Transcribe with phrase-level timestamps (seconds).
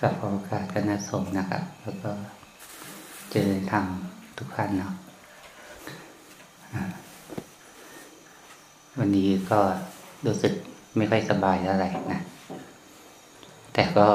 [0.00, 2.10] กับโอกาสคณะสงฆ์นะครับ แล้วก็
[3.32, 3.86] เจอทาง
[4.38, 4.92] ทุกท่านเนาะ
[8.98, 9.60] วันนี้ก็
[10.26, 10.52] รู้สึก
[10.96, 12.20] ไม่ค่อยสบายเท่าไหร่นะ
[13.74, 14.06] แต่ก็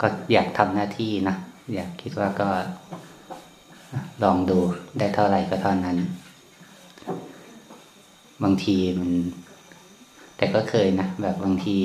[0.00, 1.36] ก็อยากทำหน้าที่นะ
[1.74, 2.48] อยากคิดว่าก็
[4.22, 4.58] ลองดู
[4.98, 5.96] ได้เท่าไหร่ก็เท่านั้น
[8.42, 9.10] บางทีมัน
[10.36, 11.78] แต่ก็เคยนะ แบบบางที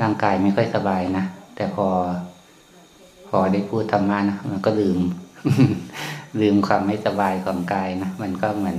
[0.00, 1.24] ร่างกายไม่ค่อยสบายนะ
[1.62, 1.88] แต่พอ
[3.28, 4.98] พอได้พูดธรรมะนะมันก็ลืม
[6.40, 8.78] ลืมความไม่สบายของกายนะมันก็เหมือน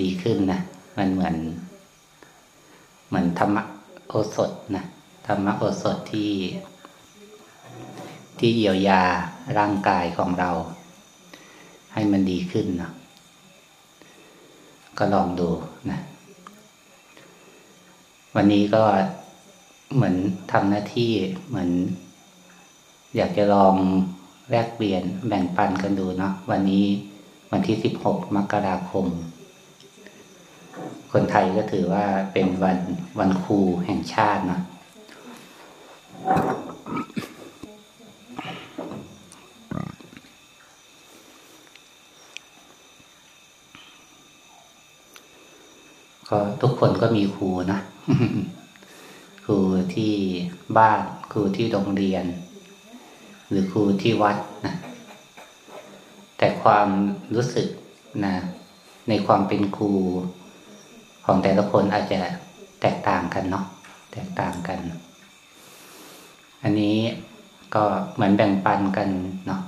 [0.00, 0.60] ดีขึ้นนะ
[0.98, 1.36] มันเหมือน
[3.08, 3.62] เหมือนธรรมะ
[4.08, 4.84] โอสถนะ
[5.26, 6.32] ธรรมะโอสถที่
[8.38, 9.02] ที่เยียวยา
[9.58, 10.50] ร่างกายของเรา
[11.92, 12.90] ให้มันดีขึ้นนะ
[14.98, 15.50] ก็ลองดู
[15.90, 15.98] นะ
[18.34, 18.82] วันนี้ก็
[19.94, 20.16] เหมือน
[20.52, 21.10] ทำหน้าที่
[21.48, 21.70] เหมือน
[23.16, 23.74] อยากจะลอง
[24.50, 26.84] แลกเปลี่ยนแบ่งปันกันดูเนาะวันนี้
[27.50, 29.06] วันที่สิบหกมกราคม
[31.12, 32.78] คนไทยก็ถือว่าเป็นวัน
[33.18, 34.60] วันครูแห่งชาติเนาะ
[46.28, 47.80] ก็ทุกคนก็มีครูนะ
[49.50, 49.60] รู
[49.94, 50.14] ที่
[50.78, 51.00] บ้าน
[51.32, 52.24] ครูที่โรงเรียน
[53.48, 54.74] หรือครูที่วัดนะ
[56.38, 56.88] แต่ความ
[57.34, 57.68] รู้สึก
[58.24, 58.34] นะ
[59.08, 59.92] ในความเป็นครู
[61.24, 62.20] ของแต่ละคนอาจจะ
[62.80, 63.64] แตกต่างกันเนาะ
[64.12, 64.78] แตกต่างกัน
[66.62, 66.98] อันนี้
[67.74, 69.08] ก็เหมือนแบ่งปันกัน
[69.46, 69.60] เนาะ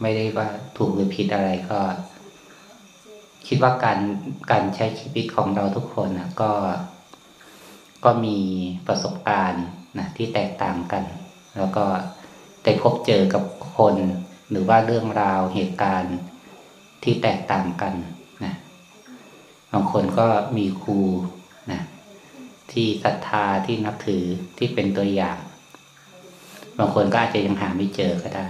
[0.00, 1.80] ไม่ได้ว่าถูกหรือผิดอะไรก็
[3.46, 3.98] คิดว่าการ
[4.50, 6.50] การใช้ชีวิตของเราทุกคนนะก็
[8.04, 8.38] ก็มี
[8.86, 9.64] ประสบการณ์
[9.98, 11.04] นะที่แตกต่างกัน
[11.56, 11.84] แล้วก็
[12.64, 13.42] ได้พบเจอกับ
[13.76, 13.96] คน
[14.50, 16.16] หรือว่าเรื่องราวเหตุการณ์
[17.02, 17.94] ที่แตกต่างกัน
[18.44, 18.54] นะ
[19.72, 21.00] บางคนก็มีครู
[21.72, 21.80] นะ
[22.72, 24.24] ที่ศรัทธาที่นับถือ
[24.58, 25.38] ที่เป็นตัวอย่าง
[26.78, 28.48] บางคนก็อาจจะยังหาไม่เจอก็ได้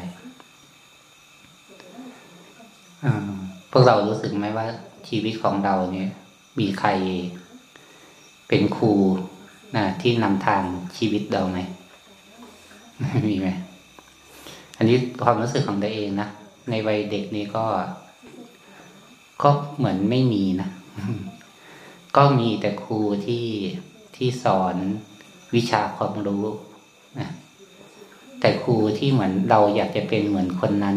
[3.70, 4.66] พวกเรารู้สึกไหมว่า
[5.08, 6.10] ชีวิตของเราเนี่ย
[6.60, 6.88] มีใคร
[8.48, 8.92] เป็นครู
[9.76, 10.62] นะที่นำทาง
[10.96, 11.58] ชีวิตเราไหม
[13.28, 13.48] มีไหม
[14.76, 16.28] อันนี้ความรู้สึกของตัวเองนะ
[16.70, 17.64] ในวัยเด็กนี้ก็
[19.42, 20.68] ก็เหมือนไม่มีนะ
[22.16, 23.46] ก็มีแต่ครูที่
[24.16, 24.76] ที่สอน
[25.54, 26.44] วิชาความรู้
[27.20, 27.28] นะ
[28.40, 30.96] แต่ครูที่เหมือนเราอยากจะเป็นเหมือนคนนั้น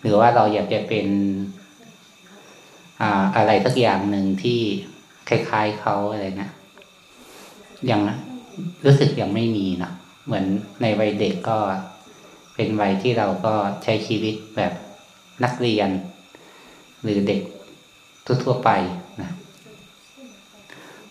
[0.00, 1.06] หรือว่าเราอยากจะเป็น
[3.36, 4.60] อะไรสักอย่างหนึ่งที่
[5.28, 6.50] คล้ายๆเขาอะไรนะ
[7.90, 8.00] ยัง
[8.84, 9.92] รู้สึกยังไม่มีนะ
[10.26, 10.44] เหมือน
[10.82, 11.58] ในวัยเด็กก็
[12.54, 14.72] เป็นวัยที่เราก็ใช้ชีวิตแบบ
[15.44, 15.88] นักเรียน
[17.02, 17.42] หรือเด็ก
[18.26, 18.70] ทั่วๆไป
[19.20, 19.30] นะ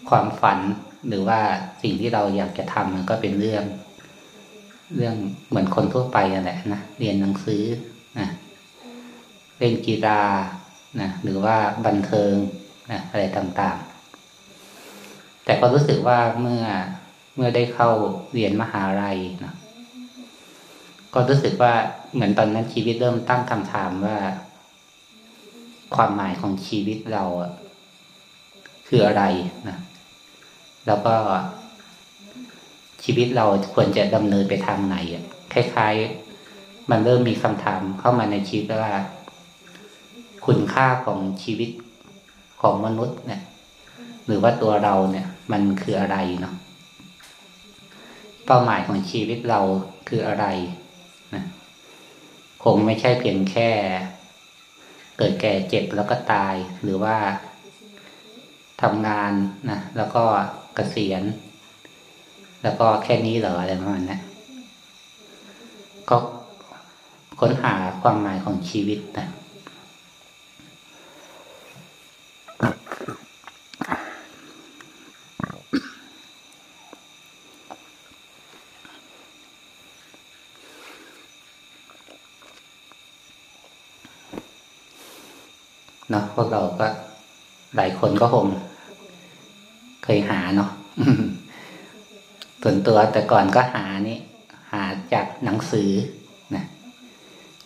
[0.10, 0.60] ความฝัน
[1.08, 1.40] หรือว่า
[1.82, 3.64] สิ่งที่เราอยากจะทำมันก็เป็นเรื่อง
[4.96, 5.16] เรื่อง
[5.50, 7.64] เหมือนคนทั่วไปนั่นแหละนะเรียนหนังสือ
[8.20, 8.28] นะ
[9.58, 10.22] เล่นกีฬา
[11.02, 12.34] นะหรือว่าบันเทิง
[12.92, 13.91] นะอะไรต่างๆ
[15.52, 16.64] แต่ก็รู้สึกว่าเมื่อ
[17.36, 17.90] เมื่อได้เข้า
[18.34, 19.54] เรียนมหาลัยนะ
[21.14, 21.74] ก็รู้สึกว่า
[22.14, 24.18] เหมือนตอนนั้นชีวิตเริ่มตั้งคำถามว่า
[25.96, 27.24] ความหมายของชีวิตเรา
[28.88, 29.24] คืออะไร
[29.70, 29.78] นะ
[30.88, 31.16] แล้วก็
[33.04, 34.98] ชีวิตเราควรจะดำเนินไปทางไหน
[35.54, 38.94] คล้ายๆ มันเริ่มมีคำถามเข้ามาในชีวิตว่า
[40.46, 41.70] คุณค่าของชีวิต
[42.62, 43.44] ของมนุษย์เนี่ย
[44.32, 46.56] รือว่าตัวเราเนี่ย มันคืออะไรเนาะ
[48.46, 49.62] เป้าหมายของชีวิตเรา
[50.10, 50.46] คืออะไร
[51.34, 51.44] นะ
[52.64, 53.70] คงไม่ใช่เพียงแค่
[55.18, 57.16] เกิดแก่เจ็บแล้วก็ตาย หรือว่า
[58.82, 59.32] ทำงาน
[59.70, 60.24] นะแล้วก็
[60.76, 61.24] เกษียณ
[62.64, 64.18] แล้วก็แค่นี้เหรออะไรประมาณนี้
[66.10, 66.18] ก็
[67.40, 69.28] ค้นหาความหมายของชีวิตนะ
[86.36, 86.88] พวกเราก็
[87.76, 88.46] หลายคนก็คง
[90.04, 90.72] เคยหาเนาะ
[92.62, 94.18] ส่วนตัวแต่ก่อนก็หานี่
[94.72, 94.84] หา
[95.14, 95.92] จากหนังสือ
[96.56, 96.66] นะ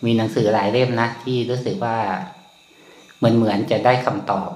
[0.04, 1.96] มีหนังสือหลายเล่มนะที่รู้สึกว่า
[3.16, 4.50] เหมือนเหมือนจะได้คำตอบ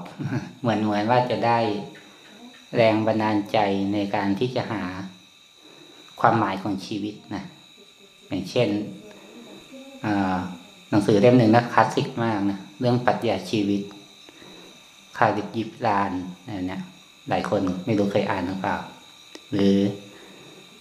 [0.61, 1.59] เหมือนเหมือนว่าจะได้
[2.75, 3.57] แรงบันดาลใจ
[3.93, 4.83] ในการที่จะหา
[6.19, 7.43] ความหมายของชีวิตนะ
[8.27, 8.69] อย่างเช่น
[10.89, 13.81] หนังสือเล่มหนึ่งนะคลาสสิกมากนะเรื่องปรัชญาชีวิต
[15.23, 16.11] คาริกยิบลาน
[16.67, 16.81] เนี่ย
[17.29, 18.77] หลายคนไม่รู้เคยอ่านหรือเปล่า
[19.51, 19.75] หรือ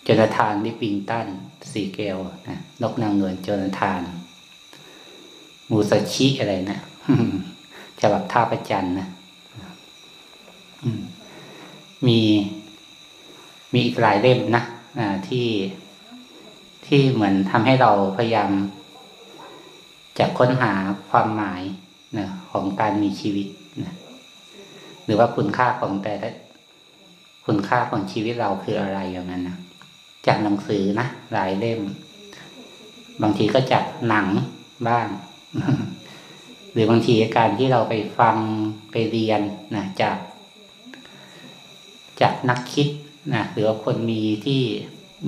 [0.06, 1.26] จนาธานลิปิงตัน
[1.72, 4.02] สีเกลนะนกนางนวลจนาธาน
[5.70, 6.78] มูซาชิอะไรนะ
[8.00, 9.08] ฉบับท่าประจันนะ
[12.06, 12.20] มี
[13.72, 14.62] มีอีกหลายเล่มนะ
[15.28, 15.46] ที่
[16.86, 18.50] ที่เหมือนทำให้เราพยายาม
[20.18, 20.72] จะค้นหา
[21.10, 21.62] ความหมาย
[22.18, 23.46] นะของการมีชีวิต
[25.10, 26.30] รือว่าคุณค่าของแต่ละ
[27.46, 29.58] คุณค่าของชีวิตเราคืออะไรอย่างนั้นนะ
[30.26, 31.80] จากหนังสือนะหลายเล่ม
[33.22, 34.26] บางทีก็จากหนัง
[34.88, 35.06] บ้าง
[36.72, 38.36] หรือบางทีการที่เราไปฟัง
[38.92, 39.40] ไปเรียน
[39.76, 40.18] นะจาก
[42.20, 42.88] จากนักคิด
[43.34, 44.60] นะหรือว่าคนมีที่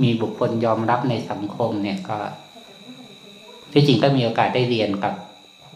[0.03, 2.19] มีบุคคลยอมรับในสังคมเนี่ยก็
[3.73, 5.15] ที่จริงก็มีโอกาสได้เรียนกับ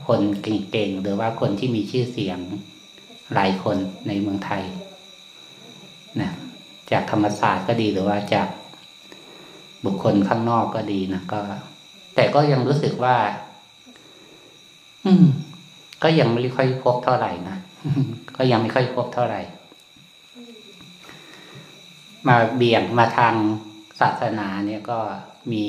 [0.06, 2.38] คนเก่งๆหรือว่าคนที่มีชื่อเสียง
[3.34, 3.76] หลายคน
[4.08, 4.62] ในเมืองไทย
[6.20, 6.31] นะ
[6.90, 8.49] จากธรรมศาสตร์ก็ดีหรือว่าจาก
[9.84, 11.40] บุคคลข้างนอกก็ดีนะก็
[12.14, 13.17] แต่ก็ยังรู้สึกว่า
[15.06, 15.26] อืม
[16.02, 17.56] ก็ยังไม่ค่อยพบเท่าไหร่นะ
[18.37, 19.40] ก็ยังไม่ค่อยพบเท่าไหร่
[22.26, 23.34] มาเบี่ยงมาทาง
[24.00, 24.99] ศาสนาเนี่ยก็
[25.52, 25.64] มี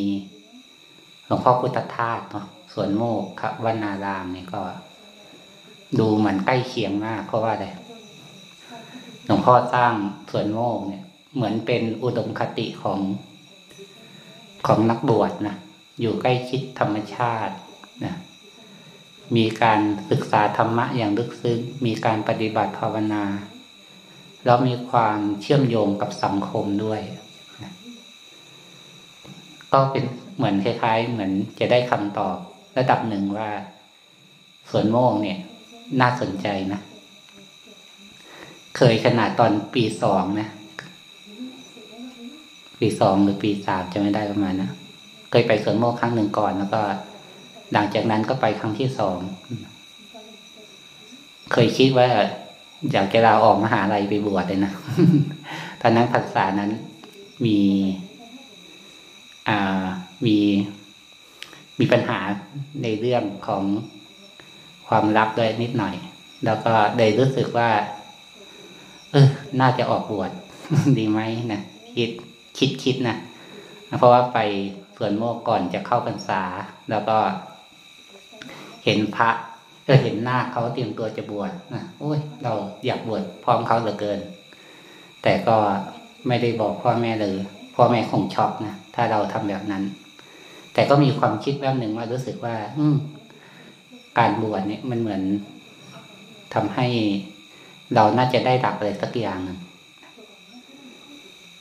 [1.26, 4.62] หลวงพ่อพุทธทาสเนาะสวนโมกขวนารามเนี่ยก็
[6.00, 7.68] ดูเหมือนใกล้เคียงมากเพราะว่าอะไร
[9.26, 9.94] หลวงพ่อสร้าง
[10.32, 11.04] สวนโมกเนี่ย
[11.36, 13.00] เหมือนเป็นอุดมคติของ
[14.68, 15.56] ของนักบวชนะ
[16.02, 17.56] อยู่ใกล้ชิดธรรมชาติ
[18.06, 18.14] นะ
[19.36, 19.80] มีการ
[20.10, 23.24] ศึกษาธรรมะอย่างลึกซึ้ง มีการปฏิบัติภาวนา
[24.46, 27.02] แล้วมีความเชื่อมโยงกับสังคมด้วย
[27.64, 27.74] นะ
[29.74, 30.04] ก็เป็น
[30.36, 32.38] เหมือนคล้ายๆ เหมือนจะได้คำตอบ
[32.78, 33.50] ระดับหนึ่งว่า
[34.70, 35.40] สวนโมงเนี่ย
[36.02, 36.82] น่าสนใจนะ
[38.78, 40.50] เคยขนาดตอนปีสองนะ
[42.80, 44.70] ปีสองหรือปีสามจะไม่ได้ประมาณนะ
[45.32, 46.82] เคยไปสวนโมกครั้งหนึ่งก่อนแล้วก็
[47.74, 49.18] หลังจากนั้นก็ไปครั้งที่สอง
[51.52, 52.08] เคยคิดว่า
[52.92, 54.72] อยากจะลาออกมหาลัยไปบวชเลยนะ
[55.82, 56.72] ตอนนั้นภาษานั้น
[57.46, 57.60] มี
[59.50, 59.86] อ่า
[60.26, 60.38] มี
[61.80, 62.20] มีปัญหา
[62.84, 63.64] ในเรื่องของ
[64.88, 65.96] ความลับด้วยนิดหน่อย
[66.46, 67.70] แล้วก็ได้รู้สึกว่า
[69.12, 69.28] เออ
[69.60, 70.32] น่าจะออกบวช
[70.98, 71.20] ดีไหม
[71.52, 71.62] นะ
[71.96, 72.10] คิด
[72.58, 73.18] คิดคิดนะ
[74.00, 74.40] เพราะว่าไป
[74.98, 76.42] ส่วนโมกก่อนจะเข้าพรรษา
[76.90, 77.18] แล้วก็
[78.86, 79.30] เห็นพระ
[79.88, 82.54] ก็เห็นหน้าเขาเตรียมตัวจะบวชนะโอ้ย เรา
[82.86, 84.20] อยากบวชพร้อมเขาเหลือเกิน
[85.24, 85.56] แต่ก็
[86.28, 87.38] ไม่ได้บอกพ่อแม่เลย
[87.76, 89.84] พ่อแม่คงช็อกนะถ้าเราทำแบบนั้น
[90.74, 92.86] แต่ก็มีความคิดแบบหนึ่งว่ารู้สึกว่า อื
[94.18, 95.22] การบวชเนี่ยมันเหมือน
[96.54, 96.88] ทำให้
[97.96, 99.60] เราน่าจะได้รับอะไรสักอย่างนึง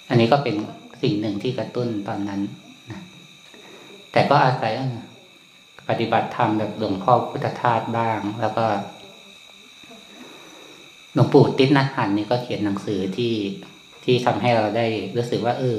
[0.09, 0.55] อันนี้ก็เป็น
[1.03, 2.41] สิ่งหนึ่งที่กระตุ้นตอนนั้น
[2.91, 3.01] นะ
[4.13, 4.73] แต่ก็อาศัย
[5.89, 8.65] ปฏิบัติธรรมแบบหลวงพ่อพุทธทาสบ้าง แล้วก็
[11.15, 13.35] หลวงปู่ติณนัหันนี่ก็เขียนหนังสือที่
[14.05, 14.87] ที่ทำให้เราได้
[15.17, 15.79] รู้สึกว่า เออ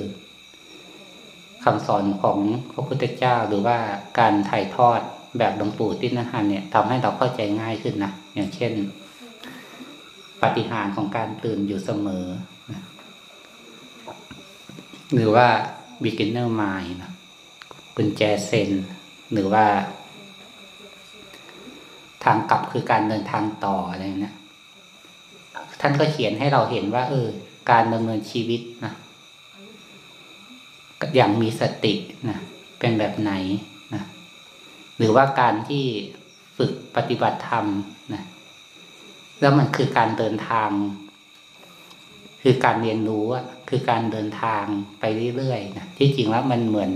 [1.63, 2.39] คำสอนของ
[2.73, 3.77] พระพุทธเจ้าหรือว่า
[4.19, 5.01] การถ่ายทอด
[5.39, 8.71] แบบหลวงปู่ติณนัหันเนี่ยทำให้เราเข้าใจง่ายขึ้นนะอย่างเช่น
[10.41, 12.25] ปฏิหารของการตื่นอยู่เสมอ
[15.13, 15.47] หรือว่า
[16.03, 17.11] beginner mind นะ
[17.95, 18.71] กุญแจเซน
[19.33, 19.65] หรือว่า
[22.23, 24.35] ทางกลับคือการเดินทางต่ออะไรเนะี่ย
[25.81, 27.27] ท่านก็เขียนให้เราเห็นว่า เออ
[27.71, 28.93] การดำเนินชีวิตนะ
[31.15, 31.93] อย่างมีสติ
[32.29, 32.37] นะ
[32.79, 33.31] เป็นแบบไหน
[34.97, 35.83] หรือว่าการที่
[36.57, 37.65] ฝึกปฏิบัติธรรม
[38.13, 38.23] นะ
[39.39, 40.69] แล้วมันคือการเดินทาง
[42.43, 44.63] คือการเรียนรู้อะคือการเดินทาง
[44.99, 45.03] ไป
[45.37, 46.91] เรื่อยๆนะที่จริงแล้วมันเหมือน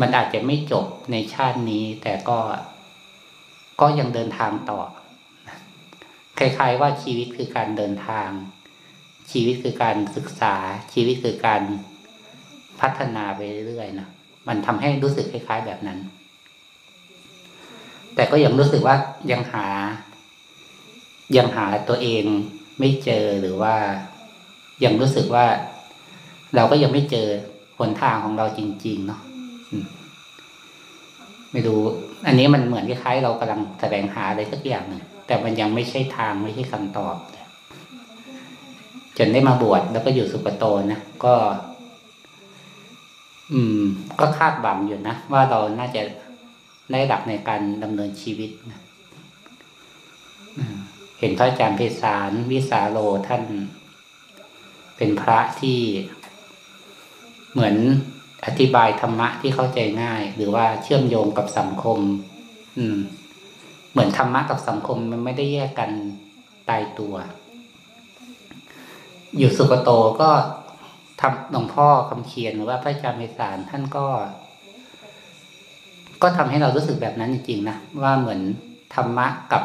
[0.00, 2.38] มันอาจจะไม่จบในชาตินี้ แต่ก็
[3.80, 4.80] ก็ยังเดินทางต่อ
[6.38, 8.28] คล้ายๆว่าชีวิตคือการเดินทาง
[9.30, 10.54] ชีวิตคือการศึกษา
[10.92, 11.62] ชีวิตคือการ
[12.80, 14.08] พัฒนาไปเรื่อยๆนะ
[14.48, 15.98] มันทำให้รู้สึกคล้าย ๆแบบนั้น
[18.18, 18.96] แต่ก็ยังรู้สึกว่า
[19.32, 19.66] ยังหา
[21.36, 22.24] ยังหาตัวเอง
[22.78, 23.74] ไม่เจอหรือว่า
[24.84, 25.46] ยังรู้สึกว่า
[26.54, 27.26] เราก็ยังไม่เจอ
[27.78, 29.20] หนทางของเราจริง ๆ เนาะ
[31.52, 31.80] ไม่รู้
[32.26, 37.16] อันนี้มันเหมือนคล้ายๆเรากำลังแสวงหาอะไรสักอย่างหนึ่งแต่มันยังไม่ใช่ทางไม่ใช่คำตอบ
[39.18, 41.34] จนได้มาบวชแล้วก็อยู่สุปโตนะก็
[43.52, 43.82] อืม
[44.20, 46.02] ก็คาดหวังอยู่นะว่าเราน่าจะ
[46.90, 48.80] ได้หลักในการดำเนินชีวิตนะ
[51.18, 53.42] เห็นพระอาจารย์เพศารวิสาโลท่าน
[54.96, 55.78] เป็นพระที่
[57.52, 57.76] เหมือน
[58.46, 61.98] อธิบายธรรมะที่เข้าใจง่าย หรือว่าเชื่อมโยงกับสังคม
[62.78, 62.98] อืม
[63.90, 65.90] เหมือนธรรมะกับสังคมมันไม่ได้แยกกัน
[66.68, 67.14] ตายตัว
[69.36, 69.90] อยู่สุกโต
[70.20, 70.30] ก็
[71.20, 74.06] ทำหลวงพ่อคำเขียนหรือว่าพระอาจารย์เมสารท่านก็
[76.22, 78.40] ก็ทำให้เรารู้สึกแบบนั้นจริงๆนะว่าเหมือน
[78.94, 79.62] ธรรมะกับ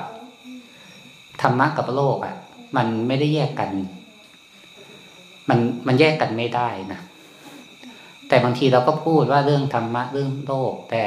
[1.42, 2.36] ธรรมะกับโลกอะ่ะ
[2.76, 3.72] มันไม่ได้แยกกัน
[5.50, 7.00] มันมันแยกกันไม่ได้นะ
[8.28, 11.04] แต่บางทีเราก็พูดว่าเรื่องธรรมะเรื่องโลก แต่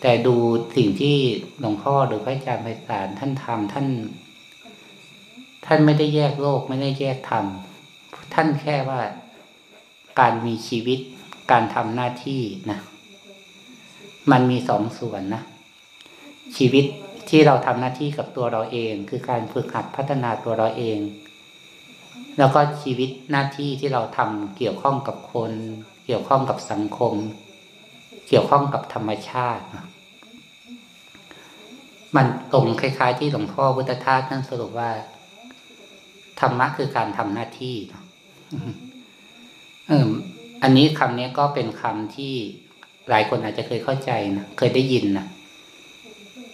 [0.00, 0.36] แต่ดู
[0.76, 1.16] สิ่งที่
[1.60, 3.86] หลวงพ่อหรือพระอาจารย์ไพศาลท่านทำท่าน
[5.66, 7.44] ท่านไม่ได้แยกโลก ไม่ได้แยกธรรม
[8.34, 9.00] ท่านแค่ว่า
[10.20, 10.98] การมีชีวิต
[11.50, 12.78] การทำหน้าที่นะ
[14.30, 15.42] มันมีสองส่วนนะ
[16.56, 16.84] ชีวิต
[17.28, 20.98] ที่เราทำหน้าที่กับตัวเราเอง คือการฝึกหัดพัฒนาตัวเราเอง
[22.38, 25.52] แล้วก็ชีวิตหน้าที่ที่เราทำเกี่ยวข้องกับคน
[26.06, 27.14] เกี่ยวข้องกับสังคม
[28.28, 29.64] เกี่ยวข้องกับธรรมชาติ
[32.16, 34.90] มันตรงคล้าย ๆ ที่หลวงพ่อพุทธทาสนั่นสรุปว่า
[36.40, 37.76] ธรรมะคือการทำหน้าที่
[39.88, 40.10] เออ
[40.62, 42.34] อันนี้คำนี้ก็เป็นคำที่
[43.10, 45.26] หลายคนอาจจะเคยเข้าใจนะเคยได้ยินนะ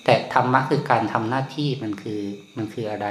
[0.05, 2.21] แต่ธรรมะคือการทำหน้าที่มันคือ
[2.57, 3.09] มันคืออะไร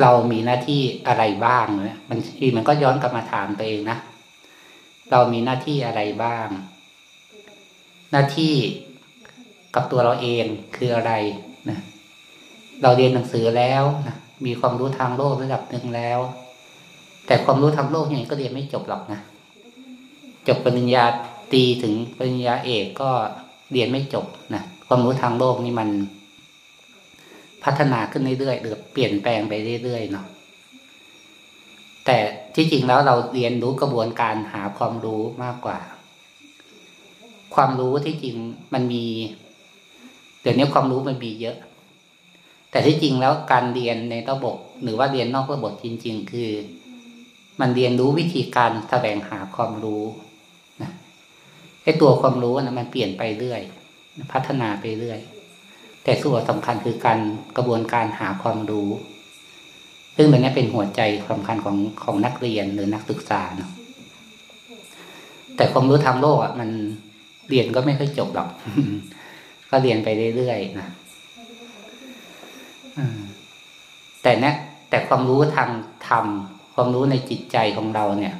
[0.00, 1.98] เรามีหน้าที่อะไรบ้างเนี่ย
[2.38, 3.98] ทีมันก็ย้อนกลับมาถามตัวเองนะ
[5.10, 6.48] เรามีหน้าที่อะไรบ้าง
[8.12, 8.54] หน้าที่
[9.74, 10.44] กับตัวเราเอง
[10.76, 11.12] คืออะไร
[11.70, 11.78] นะ
[12.82, 14.16] เราเรียนหนังสือแล้วนะ
[14.46, 16.20] มีความรู้ทางโลกระดับหนึ่งแล้ว
[17.26, 19.20] แต่ความรู้ทางโลกยังไงก็เรียนไม่จบหรอกนะ
[20.48, 21.04] จบปริญญา
[21.52, 23.10] ตีถึงปริญญาเอกก็
[23.72, 25.88] เรียนไม่จบนะความรู้ทางโลกนี่มัน
[27.64, 29.52] พัฒนาขึ้นเรื่อยๆหรือเปลี่ยนแปลงไป
[29.84, 30.26] เรื่อยๆเนาะ
[32.04, 32.16] แต่
[32.54, 35.78] ที่จริงแล้วเราเรียนรู้กระบวนการหาความรู้มากกว่า
[37.54, 38.36] ความรู้ที่จริง
[38.74, 39.04] มันมี
[40.42, 41.56] เดี๋ยวนี้ความรู้มันมีเยอะ
[42.70, 46.50] แต่ที่จริงแล้วการเรียนในระบบ หรือว่าเรียนนอกระบบจริง ๆ คือ
[47.60, 50.02] มันเรียนรู้วิธีการแสวงหาความรู้
[51.86, 53.62] ไอ้ตัวความรู้นะมันเปลี่ยนไปเรื่อย
[54.32, 55.20] พัฒนาไปเรื่อย
[56.04, 57.18] แต่ส่วนสำคัญคือการ
[57.56, 58.90] กระบวนการหาความรู้
[60.16, 61.00] ซึ่งตรงนี้เป็นหัวใจ
[61.30, 63.70] สำคัญของของนักเรียนหรือนักศึกษาเนาะ
[65.56, 66.70] แต่ความรู้ทางโลกอะมัน
[67.48, 68.48] เรียนก็ไม่ค่อยจบหรอก
[69.70, 70.88] ก็เรียนไปเรื่อยๆนะ
[74.22, 74.54] แต่เนี้ย
[74.90, 75.70] แต่ความรู้ทาง
[76.08, 76.26] ธรรม
[76.74, 78.34] ความรู้ในจิตใจของเราเนี่ย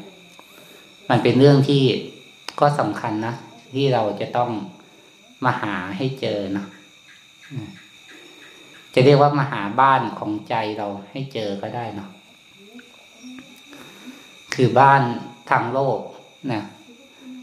[1.10, 1.82] มันเป็นเรื่องที่
[2.60, 3.34] ก็สำคัญนะ
[3.74, 4.50] ที่เราจะต้อง
[5.44, 6.64] มาหาให้เจอนะ
[8.94, 12.10] จะเรียกว่ามาหาบ้านของใจเราให้เจอก็ได้เนาะ
[14.54, 15.02] คือบ้าน
[15.50, 15.98] ทางโลก
[16.52, 16.62] นะ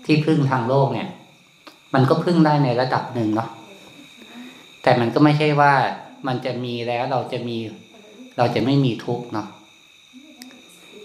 [0.05, 1.09] ที่พึ่งทางโลกเนี่ย
[1.93, 3.49] มันก็พึ่งได้ในระดับหนึ่งเนาะ
[4.83, 5.73] แต่มันก็ไม่ใช่ว่า
[6.27, 7.57] มันจะมีแล้วเราจะมี
[8.37, 9.47] เราจะไม่มีทุกข์เนาะ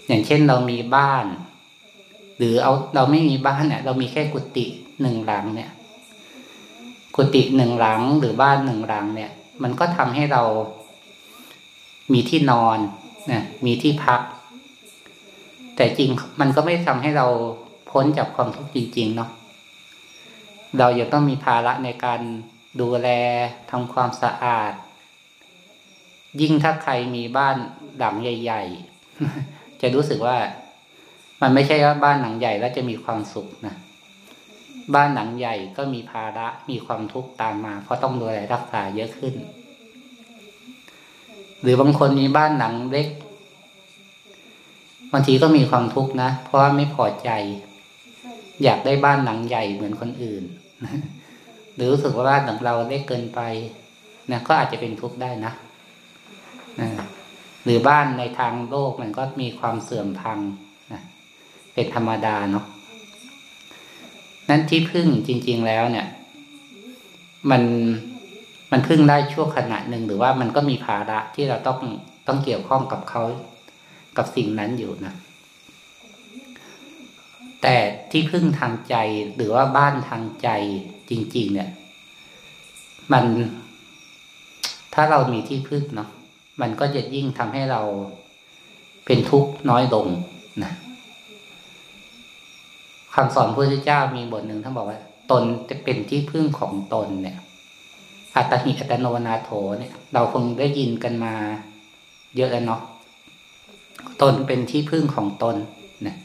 [0.07, 1.25] อย่างเช่นเรามีบ้าน
[2.39, 4.65] หรือเอาเราไม่มีบ้านเนี่ย เรามีแค่กุฏิ
[5.01, 5.69] หนึ่งหลังเนี่ย
[7.15, 9.31] กุฏิหนึ่งหลังหรือบ้านหนึ่งหลังเนี่ย
[9.63, 10.43] มันก็ทำให้เรา
[12.13, 12.79] มีที่นอน
[13.31, 14.21] นะมีที่พัก
[15.75, 17.27] แต่จริงมันก็ไม่ทำให้เรา
[17.89, 19.29] พ้นจากความทุกข์จริง ๆ เนาะ
[20.79, 22.21] เรายังต้องมีภาระในการ
[22.81, 23.07] ดูแล
[23.71, 24.73] ทำความสะอาด
[26.41, 27.55] ยิ่งถ้าใครมีบ้าน
[27.97, 28.63] หลังใหญ่
[29.21, 30.37] ๆ จะรู้สึกว่า
[31.41, 33.75] มันไม่ใช่ว่าบ้านหลังใหญ่แล้วจะมีความสุขนะ
[34.95, 39.33] บ้านหลังใหญ่ก็มีภาระมีความทุกข์ตามมา เพราะต้องดูแลรักษาเยอะขึ้น
[41.61, 43.07] หรือบางคนมีบ้านหลังเล็ก
[45.11, 47.29] บางทีก็มีความทุกข์นะเพราะว่าไม่พอใจ
[48.63, 50.43] อยากได้บ้านหลังใหญ่เหมือนคนอื่น
[51.75, 53.39] หรือรู้สึกว่าบ้านของเราเล็กเกินไป
[54.31, 55.51] นะก็อาจจะเป็นทุกข์ได้นะ
[57.63, 60.39] หรือบ้านในทางโลกมันก็มีความเสื่อมพัง
[61.73, 62.65] เป็นธรรมดาเนาะ
[64.49, 66.07] นั้นที่พึ่งจริง ๆแล้วเนี่ย
[67.51, 67.63] มัน
[68.71, 71.79] มันพึ่งได้ชั่วขณะหนึ่งหรือว่ามันก็มีภาระที่เราต้อง
[72.27, 73.23] ต้องเกี่ยวข้องกับเขา
[74.17, 75.13] กับสิ่งนั้นอยู่นะ
[77.61, 77.75] แต่
[78.11, 78.95] ที่พึ่งทางใจ
[79.35, 80.49] หรือว่าบ้านทางใจ
[81.09, 81.69] จริง ๆ เนี่ย
[83.11, 83.25] มัน
[84.93, 86.09] ถ้าเรามีที่พึ่งเนาะ
[86.61, 87.81] มันก็จะยิ่งทำให้เรา
[89.05, 90.07] เป็นทุกข์น้อยลง
[90.63, 90.71] นะ
[93.15, 94.99] คำสอนพระพุทธเจ้ามีบทหนึ่งท่านบอกว่า
[95.31, 97.37] ตนจะเป็นที่พึ่งของตนเนี่ย
[98.35, 99.49] อัตหิอัตโนนาโถ
[99.79, 101.33] เนี่ย เราคงได้ยินกันมา
[102.35, 102.81] เยอะแล้วเนาะ
[104.21, 105.55] ตนเป็นที่พึ่งของตน
[106.05, 106.15] นะ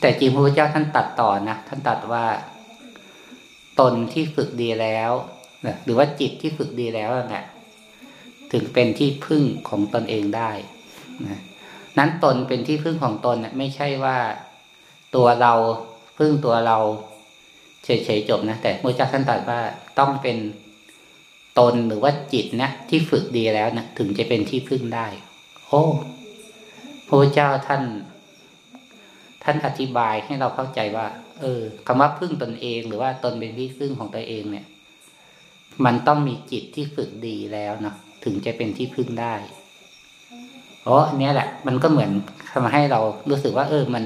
[0.00, 2.24] แต่จริงพระพุทธเจ้าท่านตัดต่อนะท่านตัดว่า
[3.80, 5.10] ตนที่ฝึกดีแล้ว
[5.66, 7.44] นะหรือว่าจิตที่ฝึกดีแล้วนะ
[8.52, 10.50] ถึงเป็นที่พึ่งของตนเองได้
[11.26, 11.40] นะ
[11.98, 14.16] นั้นตนเป็นที่พึ่งของตนนะไม่ใช่ว่า
[15.16, 15.52] ตัวเรา
[16.18, 16.78] พึ่งตัวเรา
[17.84, 19.60] เฉยๆจบนะแต่พระเจ้าท่านตรัสว่า
[19.98, 20.36] ต้องเป็น
[21.58, 25.06] ตนหรือว่าจิตนะที่ฝึกดีแล้วนะถึงจะเป็นที่พึ่งได้
[25.66, 25.82] โอ้
[27.08, 27.82] พระเจ้าท่าน
[29.44, 31.06] ท่านอธิบายให้เราเข้าใจว่า
[31.40, 34.66] เออคำว่าพึ่งตนเองหรือว่าตนเป็นที่พึ่งของตัวเองเนี่ย
[35.84, 37.94] มันต้องมีจิตที่ฝึกดีแล้วนะ
[38.24, 39.34] ถึงจะเป็นที่พึ่งได้
[40.80, 42.10] เพราะเนี้ยแหละ มันก็เหมือน
[42.52, 44.04] ทำให้เรารู้สึกว่า เออมัน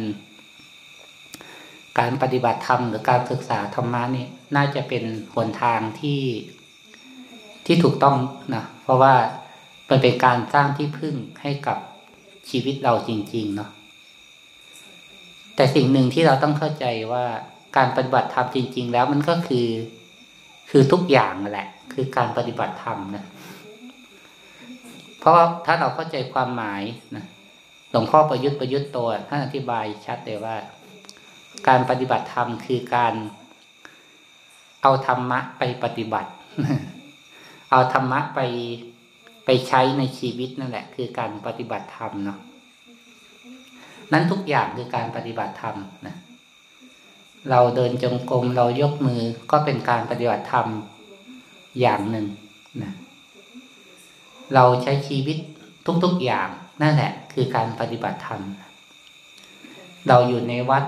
[1.98, 5.04] การปฏิบัติธรรมหรือการศึกษาธรรมะนี่น่าจะเป็น
[5.34, 6.22] หนทางที่
[7.66, 8.16] ที่ถูกต้อง
[8.54, 9.14] นะเพราะว่า
[9.90, 11.78] มันเป็นการสร้างที่พึ่งให้กับ
[12.50, 13.70] ชีวิตเราจริงๆเนาะ
[15.56, 17.24] แต่สิ่งหนึ่งที่เราต้องเข้าใจว่า
[17.76, 19.68] การปฏิบัติธรรมจริง ๆ แล้วมันก็คือ
[20.70, 23.24] คือทุกอย่างแหละ คือการปฏิบัติธรรมนะ
[25.20, 25.34] เพราะ
[25.66, 26.82] ถ้าเราเข้าใจความหมาย
[27.16, 27.24] นะ
[27.90, 30.56] หลวงพ่อประยุทธ์ประยุทธ์ตัวท่านอธิบายชัดเลยว่า
[31.68, 33.14] การปฏิบัติธรรมคือการ
[34.82, 36.30] เอาธรรมะไปปฏิบัติ
[37.70, 38.40] เอาธรรมะไป
[39.44, 42.38] ไปใช้ในชีวิตนั่นแหละ คือการปฏิบัติธรรมเนาะ
[44.12, 45.76] นั้นทุกอย่างคือการปฏิบัติธรรม
[46.06, 46.16] นะ
[47.50, 50.68] เราเดินจงกรมเรายกมือก็เป็นการปฏิบัติธรรม
[51.80, 52.26] อย่างหนึ่ง
[52.82, 52.92] นะ
[54.54, 55.38] เราใช้ชีวิต
[56.04, 56.48] ทุกๆอย่าง
[56.82, 58.42] นั่นแหละ คือการปฏิบัติธรรม
[60.08, 60.84] เราอยู่ในวัด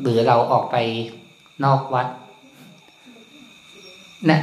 [0.00, 0.76] หรือเราออกไป
[1.64, 2.06] นอกวัด
[4.30, 4.40] นะ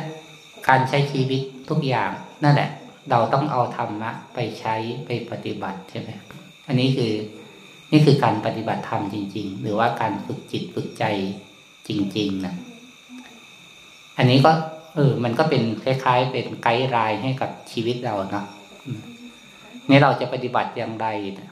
[0.67, 2.11] การใช้ชีวิตทุกอย่าง
[2.43, 2.69] นั่นแหละ
[3.11, 6.09] เราต้องเอาธรรมะไปใช้ไปปฏิบัติใช่ไหม
[6.67, 7.13] อันนี้คือ
[7.91, 11.03] นี่คือการปฏิบัติธรรมจริง ๆ หรือว่าการฝึกจิตฝึกใจ
[11.87, 12.55] จริง ๆนะ
[14.17, 14.51] อันนี้ก็
[14.95, 18.45] เออ มันก็เป็นคล้ายๆ เป็นไกด์ไลน์ให้กับชีวิตเราเนาะ
[19.89, 21.07] นี่เราจะปฏิบัติอย่างไร
[21.39, 21.49] นะ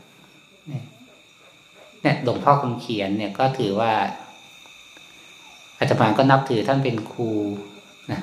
[2.01, 3.91] เนี่ยหลวงพ่อคำเขียนเนี่ยก็ถือว่า
[5.77, 7.31] อาจารย์ก็นับถือท่านเป็นครู
[8.11, 8.21] นะ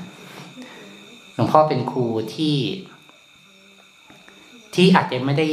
[1.35, 2.57] หลวงพ่อเป็นครูที่
[4.75, 5.49] ที่อาจจะไม่ได้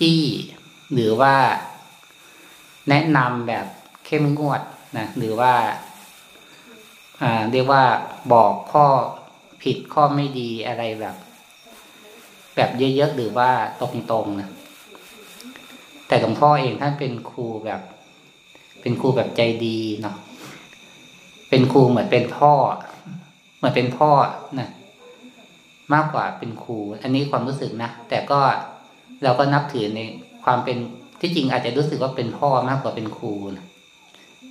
[0.00, 0.22] จี้
[0.92, 1.34] หรือว่า
[2.88, 3.66] แนะนำแบบ
[4.04, 4.60] เข้มงวด
[4.98, 5.52] นะหรือว่า
[7.22, 7.84] อ่าเรียกว่า
[8.32, 8.86] บอกข้อ
[9.62, 11.16] ผิดข้อไม่ดีอะไรแบบ
[12.54, 13.50] แบบเยอะๆหรือว่า
[13.80, 14.48] ตรงๆนะ
[16.08, 17.80] แต่หลวงพ่อเองท่านเป็นครูแบบ
[18.80, 20.16] เป็นครูแบบใจดีเนาะ
[21.50, 22.52] เป็นครูเหมือนเป็นพ่อ
[23.56, 24.10] เหมือนเป็นพ่อ
[24.58, 24.68] นะ
[25.94, 28.40] มากกว่าเป็นครู อันนี้ความรู้สึกนะแต่ก็
[29.22, 30.00] เราก็นับถือใน
[30.44, 30.78] ความเป็น
[31.20, 33.64] ที่จริงอาจจะรู้สึกว่าเป็นพ่อมากกว่าเป็นครูนะ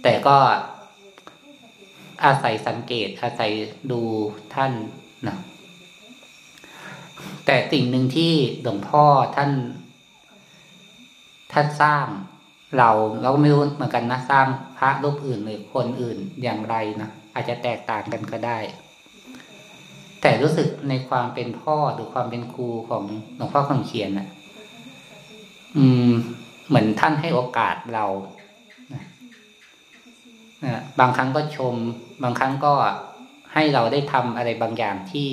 [0.03, 0.37] แต่ก็
[2.25, 3.51] อาศัยสังเกต อาศัย
[3.91, 4.01] ดู
[4.55, 4.71] ท่าน
[5.27, 5.35] นะ
[7.45, 9.03] แต่สิ่งหนึ่งที่หลวงพ่อ
[9.35, 9.51] ท่าน
[11.55, 12.05] ท่านสร้าง
[12.77, 12.89] เรา
[13.21, 18.59] เราก็ไม่รู้เหมือนกันนะสร้างพระรูปอื่นหรือคนอื่นอย่างไรนะอาจจะแตกต่างกันก็ได้
[20.21, 23.03] แต่รู้สึกในความเป็นพ่อหรือความเป็นครูของ
[23.35, 24.27] หลวงพ่อคำเขียนนะ่ะ
[25.77, 26.11] อืม
[26.67, 28.05] เหมือนท่านให้โอกาสเรา
[30.99, 31.75] บางครั้งก็ชม
[32.23, 32.73] บางครั้งก็
[33.53, 35.29] ให้เราได้ทำอะไรบางอย่างที่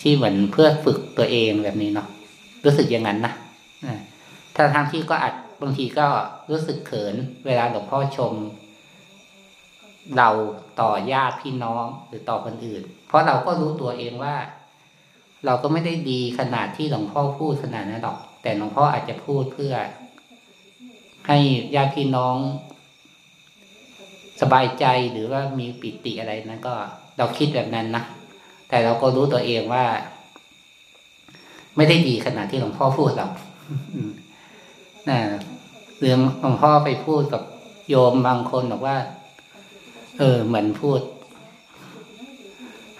[0.00, 2.08] ที่เหมือนเพื่อฝึกตัวเองแบบนี้เนาะ
[2.64, 3.34] รู้สึกอย่างนั้นนะ
[4.60, 6.06] ถ้าทางที่ก็อาจบางทีก็
[6.50, 7.14] รู้สึกเขิน
[7.46, 8.32] เวลาหลวงพ่อชม
[10.16, 10.28] เรา
[10.80, 14.36] ต่อญาติพี่น้องหรือต่อคนอื่น เพราะเราก็รู้ตัวเองว่า
[15.46, 19.74] เราก็ไม่ได้ดีขนาดที่หลวงพ่อพูดขนาดนั้นหรอก แต่หลวงพ่ออาจจะพูดเพื่อ
[21.26, 21.38] ให้
[21.74, 22.36] ญาติพี่น้อง
[24.40, 26.74] สบายใจหรือว่ามีปิติอะไรนั้นก็
[27.18, 28.04] เราคิดแบบนั้นนะ
[28.68, 29.84] แต่เราก็รู้ตัวเองว่า
[31.76, 33.32] ไม่ได้ดีขนาดที่หลวงพ่อพูดหรอก
[35.08, 35.20] นะ
[36.00, 37.42] เรื่องหลวงพ่อไปพูดกับ
[37.88, 38.96] โยมบางคนบอกว่า
[40.18, 41.00] เออ เหมือนพูด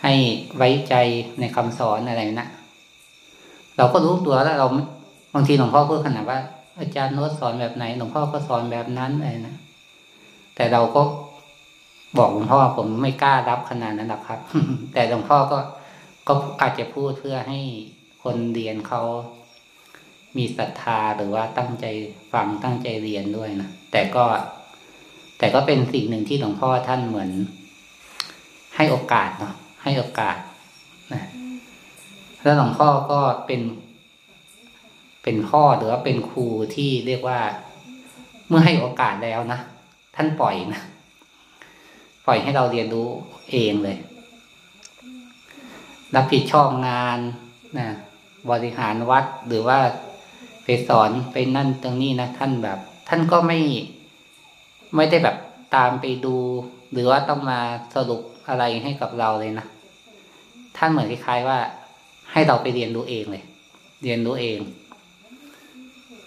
[0.03, 0.15] ให้
[0.57, 0.95] ไว้ใจ
[1.41, 2.49] ในคำสอนอะไรนะ
[3.77, 4.67] เราก็รู้ตัวแล้วเรา
[5.35, 6.39] บางทีหลวงพ่อพูดขนาดว่า
[6.79, 9.57] อาจารย์โน้ตสอนแบบไหนหลวงพ่อก็สอนแบบนั้นอะไรนะ
[10.55, 11.03] แต่เราก็
[12.19, 14.41] บอกหลวงพ่อผมไม่กล้ารับขนาดนั้นหรอกครับ
[14.93, 15.59] แต่หลวงพ่อก็
[16.29, 17.61] ก็อาจจะพูดเพื่อให้
[18.23, 19.03] คนเรียนเขา
[20.37, 21.87] มีศรัทธาหรือว่าตั้งใจ
[22.33, 24.25] ฟังตั้งใจเรียนด้วยนะแต่ก็
[25.39, 27.31] แต่ก็เป็นสิ่งหนึ่งที่หลวงพ่อท่านเหมือน
[28.77, 30.37] ให้โอกาสเนาะให้โอกาส
[31.13, 31.23] นะ
[32.43, 33.63] แล้วหลวงพ่อก็เป็น
[35.23, 37.41] เป็นพ่อหรือว่าเป็นครูที่เรียกว่า
[38.49, 39.61] เมื่อให้โอกาสแล้วนะ
[40.17, 40.81] ท่านปล่อยนะ
[42.27, 43.09] ปล่อยให้เราเรียนรู้
[43.51, 43.97] เองเลย
[46.15, 47.19] รับผิดชอบงาน
[47.79, 47.89] นะ
[48.51, 49.79] บริหารวัดหรือว่า
[50.65, 53.59] ไปสอนไปนั่นตรงนี้นะท่านแบบ ท่านก็ไม่
[54.97, 55.37] ไม่ได้แบบ
[55.77, 56.37] ตามไปดู
[56.93, 57.61] หรือว่าต้องมา
[57.95, 59.67] สรุปอะไรให้กับเราเลยนะ
[60.77, 61.59] ท่านเหมือนคล้ายๆว่า
[62.33, 63.45] ให้เราไปเรียนรู้เองเลย
[64.03, 64.59] เรียนรู้เอง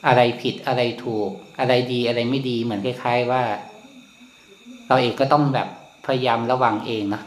[0.08, 3.43] อะไรผิดอะไรถูก อะไรดีอะไรไม่ดีเหมือนคล้าย ๆ ว่า
[4.88, 5.67] เราเองก็ต้องแบบ
[6.06, 7.22] พยายามระวังเองนะ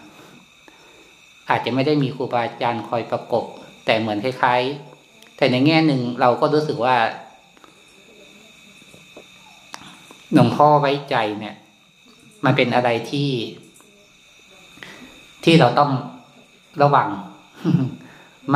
[1.51, 3.45] อาจจะไม่ได้มีครูบาอาจารย์คอยประกบ
[3.85, 4.86] แต่เหมือนคล้ายๆ
[5.37, 6.97] แต่ในแง่หนึ่งเราก็รู้สึกว่า
[10.33, 11.57] หลวงพ่อไว้ใจเนี่ย
[12.45, 13.31] มันเป็นอะไรที่
[15.45, 15.91] ที่เราต้อง
[16.83, 17.09] ระวัง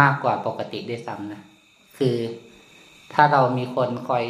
[0.00, 1.42] มากกว่าปกติด้วยซ้ำนะ
[1.98, 2.16] คือ
[3.14, 4.26] ถ้าเรามีคนคอย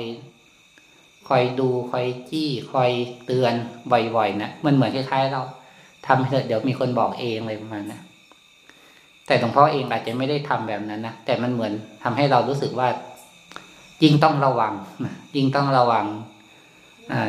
[1.29, 2.91] คอยดูคอยจี้คอย
[3.27, 3.55] เตือน
[3.93, 5.43] บ่อยๆนะมันเหมือนคล้ายๆเรา
[6.07, 8.01] ทำเถอะเดี๋ยวมีคนบอกเองอะไรประมาณนะ
[9.27, 12.89] แต่หลวงพ่อเองอาจจะไม่ได้ทำแบบนั้นนะแต่มันเหมือนทำให้เรารู้สึกว่า
[14.03, 14.75] ยิ่งต้องระวัง
[15.37, 16.07] ยิ่งต้องระวัง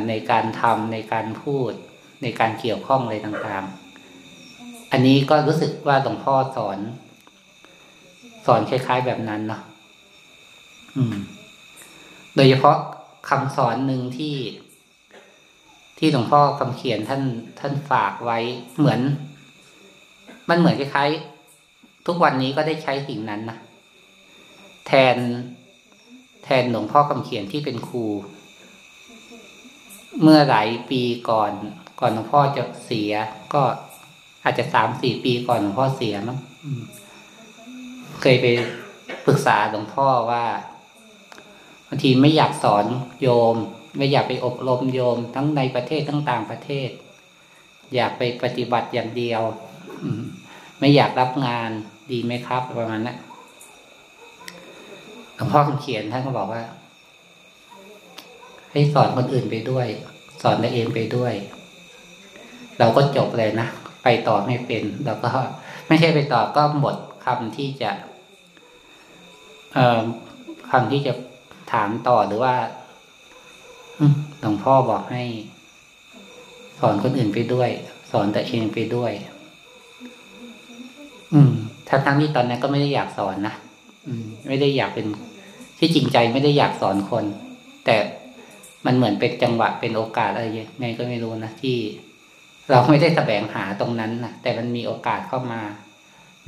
[0.08, 1.72] ในการทำในการพูด
[2.24, 6.80] ในการเกี่ยวข้องอะไรต่างๆ อันนี้ก็รู้สึกว่าหลวงพ่อสอน
[8.46, 9.62] สอนคล้าย ๆแบบนั้นเนาะ
[10.98, 11.16] อืม
[12.36, 12.78] โดยเฉพาะ
[13.30, 14.36] คำสอนหนึ่งที่
[15.98, 17.24] ที่หลวงพ่อคำเขียนท่าน
[17.60, 18.40] ท่านฝากไว้
[18.78, 19.00] เหมือน
[20.50, 21.41] มันเหมือนคล้ายๆ
[22.06, 23.58] ทุกวันนี้ก็ได้ใช้สิ่งนั้นนะ
[24.88, 25.18] แทน
[26.44, 28.06] แทนหลวงพ่อคำเขียนที่เป็นครู
[30.22, 31.52] เมื่อหลายปีก่อน
[32.00, 33.12] ก่อนหลวงพ่อจะเสีย
[33.54, 33.62] ก็
[34.44, 36.38] อาจจะสามสี่ปีก่อนหลวงพ่อเสียมั้ง
[38.22, 38.46] เคยไป
[39.26, 40.46] ปรึกษาหลวงพ่อว่า
[41.88, 42.86] บางทีไม่อยากสอน
[43.22, 43.56] โยม
[43.98, 46.90] ไม่อยากไปอบรมโยม ทั้งในประเทศทั้งต่างประเทศ
[47.94, 49.42] อยากไปปฏิบัติอย่างเดียว
[50.82, 51.70] ไม่อยากรับงาน
[52.12, 53.18] ดีไหมครับประมาณนั้น
[55.36, 56.64] หลวงพ่อเขียนท่านก็บอกว่า
[58.72, 59.88] ให้สอนคนอื่นไปด้วย
[60.42, 61.34] สอนตัวเองไปด้วย
[62.80, 63.68] เราก็จบเลยนะ
[64.04, 65.30] ไปต่อไม่เป็นเราก็
[65.88, 67.92] ไม่ใช่ไปต่อก็หมดคำที่จะ
[69.74, 70.02] เอ่อ
[70.72, 71.14] คำที่จะ
[71.72, 72.56] ถามต่อหรือว่า
[74.40, 75.24] หลวงพ่อบอกให้
[76.80, 77.70] สอนคนอื่นไปด้วย
[78.12, 79.12] สอนตัวเองไปด้วย
[81.92, 83.56] ทั้งทั้งที่ตอนนั้นก็ไม่ได้อยากสอนนะ
[84.08, 85.08] อืม ไม่ได้อยากเป็น
[85.80, 87.26] ที่จริงใจไม่ได้อยากสอนคน
[87.86, 87.96] แต่
[88.86, 91.78] มันเหมือนเป็นจังหวะเป็นโอกาสอะไรยังไงก็ไม่รู้นะที่
[92.70, 95.62] เราไม่ได้แสวงหาตรงนั้นนะแต่มันมีโอกาสเข้ามา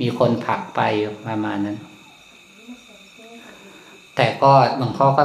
[0.00, 0.80] มีคนผลักไป
[1.28, 1.78] ประมาณนั้น
[4.16, 5.24] แต่ก็หลวงพ่อก็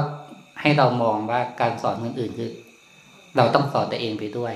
[0.61, 2.51] ให้เรามองว่าการสอนคนอื่นคือ
[3.37, 4.53] เราต้องสอนตัวเองไปด้วย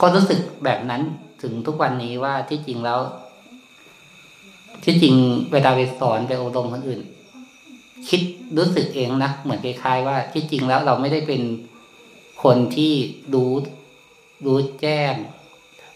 [0.00, 1.02] ก็รู้สึกแบบนั้น
[1.42, 3.00] ถึงทุกวันนี้ว่าที่จริงแล้ว
[4.84, 5.14] ที่จริง
[5.52, 7.00] เวลาไปสอนไปอบรมคนอื่น
[8.08, 8.20] คิด
[8.56, 11.42] รู้สึกเองนะเหมือนคล้ายๆว่า ที่จริงแล้วเราไม่ได้เป็น
[12.44, 12.92] คนที่
[13.34, 13.52] รู้
[14.46, 15.14] รู้แจ้ง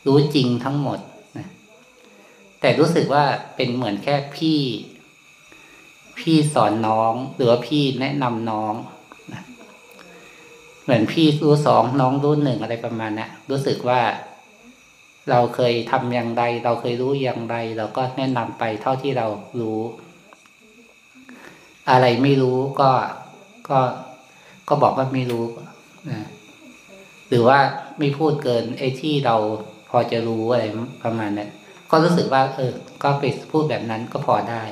[0.06, 0.98] รู้จริงทั้งหมด
[1.38, 1.46] นะ
[2.60, 3.24] แต่รู้สึกว่า
[3.56, 4.60] เป็นเหมือนแค่พี่
[6.18, 8.74] พี่สอนน้องหรือว่าพี่แนะนำน้อง
[9.32, 9.42] นะ
[10.84, 14.00] เหมือนพี่รู้สองน้องรู้หนึ่งอะไรประมาณนะรู้สึกว่า
[15.30, 19.26] เราเคยทำอย่างไร เราเคยรู้อย่างไร เราก็แนะนำไปเท่าที่เรา
[19.60, 19.80] รู้
[21.90, 22.90] อะไรไม่รู้ก็
[23.68, 23.80] ก็
[24.68, 25.44] ก็บอกว่าไม่รู้
[26.10, 26.26] นะ
[27.28, 27.58] หรือว่า
[27.98, 29.36] ไม่พูดเกินไอ้ที่เรา
[29.90, 30.64] พอจะรู้อะไร
[31.04, 31.50] ประมาณนั้น
[31.90, 34.62] ก็รู้สึกว่า เออ ก็ไปพูดแบบนั้นก็พอได้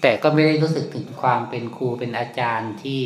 [0.00, 3.00] แต่ก็ไม่ได้รู้สึกถึงความเป็นครูเป็นอาจารย์ที่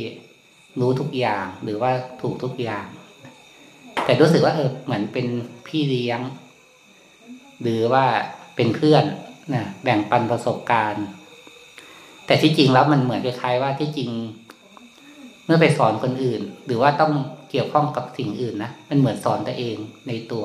[0.81, 2.87] รู้ทุกอย่าง หรือว่าถูกทุกอย่าง
[4.05, 5.27] แต่รู้สึกว่าเออเหมือนเป็น
[5.67, 6.21] พี่เลี้ยง
[7.63, 8.05] หรือว่า
[8.57, 9.05] เป็นเพื่อน
[9.55, 11.05] นะแบ่งปันประสบการณ์
[12.27, 14.11] แต่ที่จริงแล้วมันเหมือนคล้ายๆว่าที่จริง
[15.45, 17.13] เมื่อไปสอนคนอื่น หรือว่าต้อง
[17.51, 19.77] เกี่ยวข้องกับสิ่งอื่นนะมันเหมือนสอนตัวเอง
[20.09, 20.45] ในตัว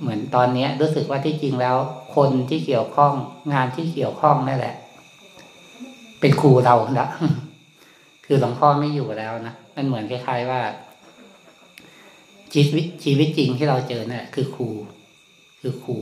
[0.00, 1.76] เหมือนตอนนี้รู้สึกว่าที่จริงแล้ว
[2.16, 3.12] คนที่เกี่ยวข้อง
[3.52, 4.74] งานที่เกี่ยวข้องนั่นแหละ
[6.20, 7.08] เป็นครูเราละ
[8.24, 10.60] คือหลวงพ่อไม่อยู่แล้วนะมันเหมือนคล้ายๆว่า
[12.54, 14.68] ชีวิตชีวิตจริงที่เราเจอเนะ่ะคือครู
[15.60, 15.98] คือครู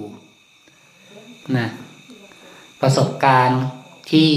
[1.56, 1.68] นะ
[2.80, 3.62] ประสบการณ์
[4.10, 4.30] ที่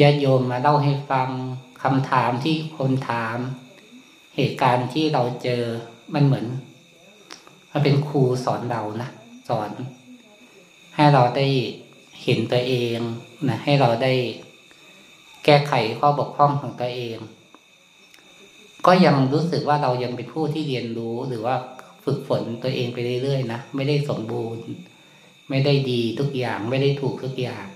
[0.00, 1.28] ญาติโยมมาเล่าให้ฟัง
[1.82, 3.38] คำถามที่คนถาม
[4.36, 5.62] เหตุการณ์ที่เราเจอ
[6.14, 6.46] มันเหมือน
[7.72, 9.10] มันเป็นครูสอนเรานะ
[9.48, 9.70] สอน
[10.94, 11.46] ให้เราได้
[12.22, 12.98] เห็นตัวเอง
[13.48, 14.12] นะให้เราได้
[15.44, 17.18] แก้ไขข้อบกพร่องของตัวเอง
[18.86, 21.54] ก็ยังรู้สึกว่าเรายังเป็นผู้ที่เรียนรู้หรือว่า
[22.04, 24.64] ฝึกฝนตัวเองไปเรื่อยๆนะไม่ได้สมบูรณ์
[25.50, 27.66] ไม่ได้ดีทุกอย่างไม่ได้ถูกทุกอย่าง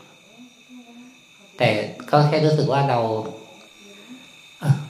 [1.58, 1.68] แต่
[2.10, 3.00] ก็แค่รู้สึกว่าเรา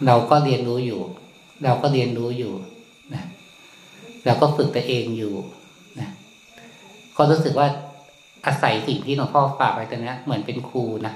[0.07, 1.01] เราก็เรียนรู้อยู่
[1.65, 2.53] เราก็เรียนรู้อยู่
[3.15, 3.25] นะ
[4.25, 5.35] เราก็ฝึกตัวเองอยู่
[6.01, 6.09] นะ
[7.17, 7.69] ก็รู้สึกว่า
[8.47, 11.15] อาศัยสิ่งที่หลวงพ่อฝากไว้ตรงนี้เหมือนเป็นครูนะ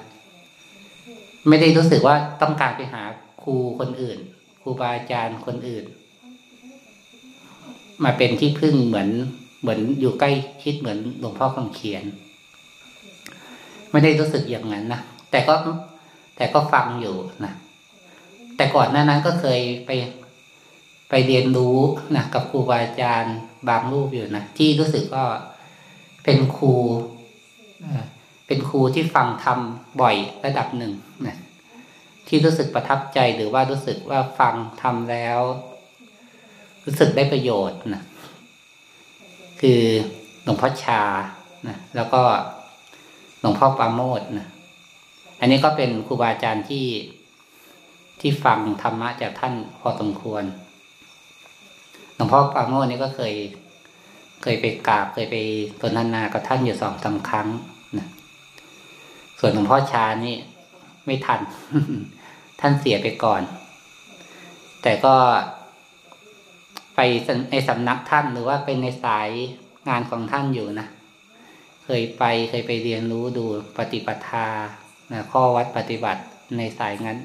[1.49, 3.03] ไม่ได้รู้สึกว่าต้องการไปหา
[3.43, 4.19] ครูคนอื่น
[4.63, 5.85] ครูบาอาจารย์คนอื่น
[8.05, 9.09] มาเป็นที่พึ่งเหมือน
[9.61, 10.31] เหมือนอยู่ใกล้
[10.63, 12.05] คิดเหมือนหลวงพ่อคำเขียน
[13.91, 15.55] ไม่ได้รู้สึกอย่างนั้นนะแต่ก็
[16.37, 17.53] แต่ก็ฟังอยู่นะ
[18.57, 19.91] แต่ก่อนหน้านั้นก็เคยไป
[21.09, 21.79] ไปเรียนรู้
[22.17, 23.37] นะกับครูบาอาจารย์
[23.69, 25.25] บางรูปอยู่นะที่รู้สึกก็
[26.25, 26.73] เป็นครู
[28.47, 30.93] เป็นครูที่ฟังทำบ่อยระดับหนึ่ง
[31.27, 31.37] นะ
[32.29, 35.41] ที่รู้สึกประทับใจหรือว่ารู้สึกว่าฟังทำแล้ว
[36.85, 38.03] รู้สึกได้ประโยชน์นะ
[39.61, 39.83] คือ
[40.43, 41.03] หลวงพ่อชา
[41.69, 42.23] นะแล้วก็
[43.41, 44.49] หลวงพ่อปาโมดนะ
[45.41, 46.87] อันนี้ก็เป็นครูบาอาจารย์ที่
[48.21, 50.45] ที่ฟังธรรมะจากท่านพอสมควร
[52.15, 53.35] หลวงพ่อปาโมดนี่ก็เคย
[54.43, 55.37] เคยไปกราบเคยไป
[55.81, 57.49] สนทนากับท่านอยู่สองสาครั้ง
[57.99, 58.07] นะ
[59.39, 60.35] ส่วนหลวงพ่อชานี่
[61.07, 61.41] ไม่ทัน
[62.61, 63.43] ท่านเสียไปก่อน
[64.83, 65.15] แต่ก็
[66.97, 67.01] ไป
[67.51, 69.29] ในสำนักท่านหรือว่าเป็นในสาย
[69.89, 70.89] งานของท่านอยู่นะ
[71.85, 73.45] เคยไปเคยไปเรียนรู้ดู
[73.77, 74.49] ปฏิปทา
[75.13, 76.23] นะข้อวัดปฏิบัติ
[76.57, 77.19] ในสายงั้น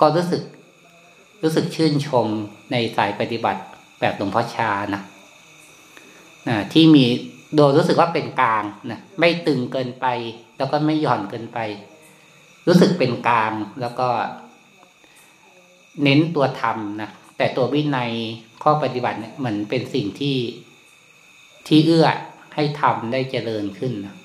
[0.00, 0.42] ก็รู้สึก
[1.42, 2.26] รู้สึกชื่นชม
[2.72, 3.62] ในสายปฏิบัติ
[4.00, 5.02] แบบหลวงพ่อชานะ
[6.48, 7.04] นะที่มี
[7.56, 10.06] โดยรู้สึกว่าเป็นกลางนะไม่ตึงเกินไป
[10.56, 11.58] แล้วก็ไม่หย่อนเกินไป
[12.68, 14.08] รู้สึกเป็นกลางแล้วก็
[16.02, 18.12] เน้นตัวธรรมนะแต่ตัววินัย
[18.62, 20.36] ข้อปฏิบัติเนี่ยเหมือนเป็นสิ่งที่
[21.66, 22.06] ที่เอื้อ
[22.54, 24.16] ให้ทำได้เจริญขึ้นนะ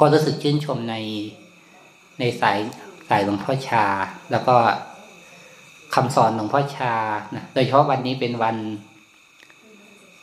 [0.00, 0.96] ก็รู้สึกชื่นชมใน
[2.20, 2.58] ในสาย
[3.08, 3.84] สายหลวงพ่อชา
[4.30, 4.56] แล้วก็
[5.94, 6.94] คำสอนหลวงพ่อชา
[7.36, 8.56] นะโดยเฉพาะวันนี้เป็นวัน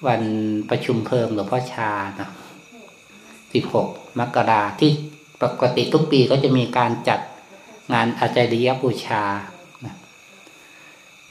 [0.07, 0.21] วัน
[0.69, 1.89] ประชุมเพิ่มหลวงพ่อชา
[2.19, 2.29] นะ
[3.53, 3.87] สิบหก
[4.19, 4.91] มกราที่
[5.41, 7.19] ปกติทุกปีก็จะมีการจัด
[7.93, 9.23] งานอาจารย์บูชา
[9.85, 9.95] นะ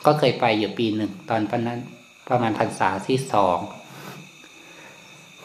[0.07, 1.81] ก็เคยไปอยู่ปีหนึ่ง ตอนพันนั้น
[2.29, 3.59] ประมาณพรรษาที่สอง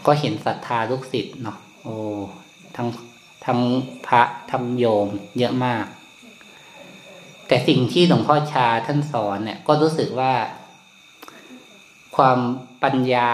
[0.05, 1.95] ก็เห็นศรัทธาลูกศิษย์เนาะโอ้
[2.75, 2.87] ทั้ง
[3.45, 3.59] ทั้ง
[4.07, 4.21] พระ
[4.51, 5.85] ทั้งโยมเยอะมาก
[7.47, 10.33] แต่สิ่งที่หลวงพ่อชาท่านสอนเนี่ย ก็รู้สึกว่า
[12.15, 12.39] ความ
[12.83, 13.31] ปัญญา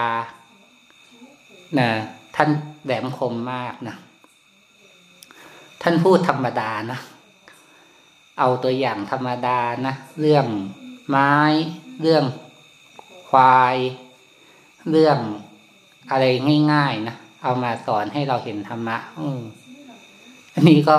[1.78, 1.90] นะ
[2.36, 2.50] ท่าน
[2.84, 3.96] แหลมคมมากนะ
[5.90, 6.98] ท่านพูดธรรมดานะ
[8.38, 10.46] เอาตัวอย่างธรรมดานะเรื่อง
[11.08, 11.34] ไม้
[12.00, 12.24] เรื่อง
[13.30, 13.76] ควาย
[14.90, 15.18] เรื่อง
[16.10, 16.24] อะไร
[16.72, 19.40] ง่ายๆนะเอามาสอนให้เราเห็นธรรมะอืม
[20.54, 20.96] อันนี้ก็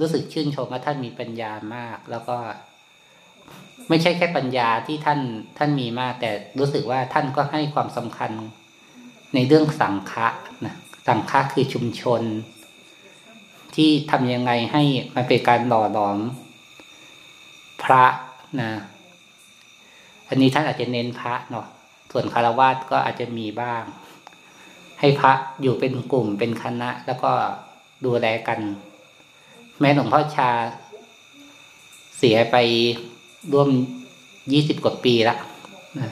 [0.00, 2.36] รู้สึกชื่นชมว่าท่านมีปัญญามาก แล้วก็
[3.88, 5.20] ไม่ใช่แค่ปัญญาที่ท่าน
[5.58, 8.30] ท่านมีมาก แต่รู้สึกว่าท่านก็ให้ความสำคัญ
[9.34, 10.28] ในเรื่องสังฆะ
[10.66, 10.74] นะ
[11.08, 12.22] สังฆะคือชุมชน
[13.76, 14.82] ที่ทำยังไงให้
[15.14, 16.18] มันเป็นการหล่อหลอม
[17.82, 18.04] พระ
[18.60, 18.70] นะ
[20.28, 21.66] อันนี้ท่านอาจจะเน้นพระเนาะ
[22.12, 23.82] ส่วนคารวะก็อาจจะมีบ้าง
[25.00, 25.32] ให้พระ
[25.62, 27.30] อยู่เป็นกลุ่มเป็นคณะ แล้วก็
[28.04, 28.60] ดูแลกัน
[29.80, 30.50] แม้หลวงพ่อชา
[32.18, 32.56] เสียไป
[33.52, 33.68] ร่วม
[34.52, 35.38] ยี่สิบกว่าปีล้ว
[35.98, 36.10] นะ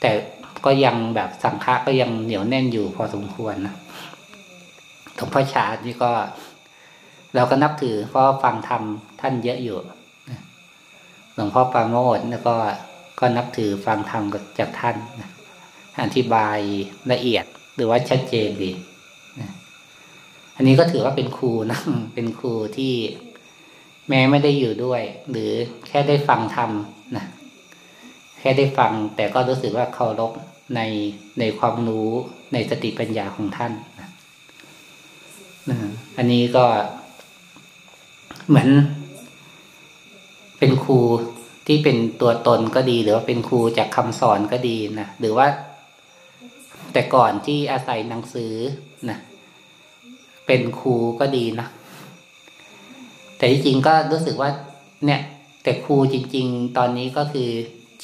[0.00, 0.10] แต่
[0.64, 3.74] ก็ยังแบบสังฆะก็ยังเหนียวแน่นอยู่พอสมควรนะ
[5.16, 6.12] หลวงพ่อชานี่ก็
[7.34, 8.82] เราก็นับถือเพราะฟังธรรม
[9.20, 9.78] ท่านเยอะอยู่
[11.34, 12.54] หลวงพ่อปาโมทแล้วก็
[13.20, 14.22] ก็นับถือฟังธรรม
[14.58, 14.96] จากท่าน
[16.02, 16.58] อธิบาย
[17.12, 18.70] ละเอียดหรือว่าชัดเจนดี
[20.56, 21.80] อันนี้ก็ถือว่าเป็นครูนะ
[22.14, 22.94] เป็นครูที่
[24.08, 25.50] แม้ไม่ได้อยู่ด้วย หรือ
[25.86, 26.70] แค่ได้ฟังธรรม
[27.16, 27.24] นะ
[28.40, 30.32] แค่ได้ฟังแต่ก็รู้สึกว่าเคารพ
[30.76, 30.80] ใน
[31.38, 32.10] ในความรู้
[32.52, 34.05] ในสติปัญญาของท่านนะ
[36.16, 36.64] อันนี้ก็
[38.48, 38.68] เหมือน
[40.58, 41.00] เป็นครู
[41.66, 45.46] ที่เป็นตัวตนก็ดี หรือว่าเป็นครูจากคำสอนก็ดีนะหรือว่า
[46.92, 48.54] แต่ก่อนที่อาศัยหนังสือ
[49.10, 49.18] นะ
[50.46, 51.68] เป็นครูก็ดีนะ
[53.36, 54.50] แต่จริงๆก็รู้สึกว่า
[55.06, 55.20] เนี่ย
[55.62, 57.48] แต่ครูจริง ๆ ตอนนี้ก็คือ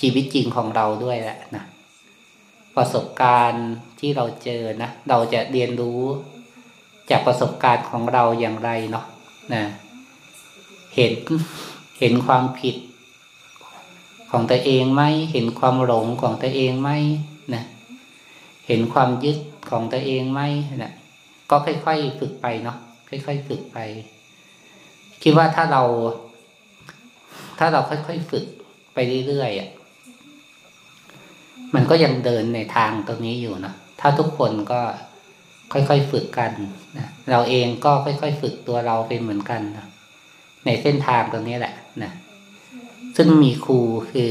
[0.01, 1.65] ชีวิตจริงของเราด้วยแหละนะ
[2.77, 3.69] ประสบการณ์
[4.01, 6.01] ที่เราเจอนะเราจะเรียนรู้
[7.11, 9.05] จากประสบการณ์ของเราอย่างไรเนาะ
[9.55, 9.63] นะ
[10.95, 11.13] เห็น
[11.99, 12.77] เห็นความผิด
[14.31, 16.91] ของตัวเองไหมเห็นความหลงของตัวเองไหม
[17.55, 17.65] นะ
[18.67, 19.39] เห็นความยึด
[19.71, 20.41] ของตัวเองไหม
[20.83, 20.93] นะ
[21.51, 22.77] ก็ค่อยๆฝึกไปเนาะ
[23.09, 23.79] ค่อยๆฝึกไป
[25.23, 25.83] คิดว่าถ้าเรา
[27.59, 28.45] ถ้าเราค่อยๆฝึก
[28.95, 29.71] ไปเรื่อยๆอะ
[31.75, 34.81] มันก็ยังเดินในทางตรงนี้อยู่นะถ้าทุกคนก็
[35.73, 36.53] ค่อยๆฝึกกัน
[36.99, 39.87] นะเราเองก็ค่อยๆฝึกตัวเราเป็นเหมือนกันนะ
[40.65, 42.13] ในเส้นทางตรงนี้แหละนะ
[43.17, 43.81] ซึ่งมีครู
[44.11, 44.31] คือ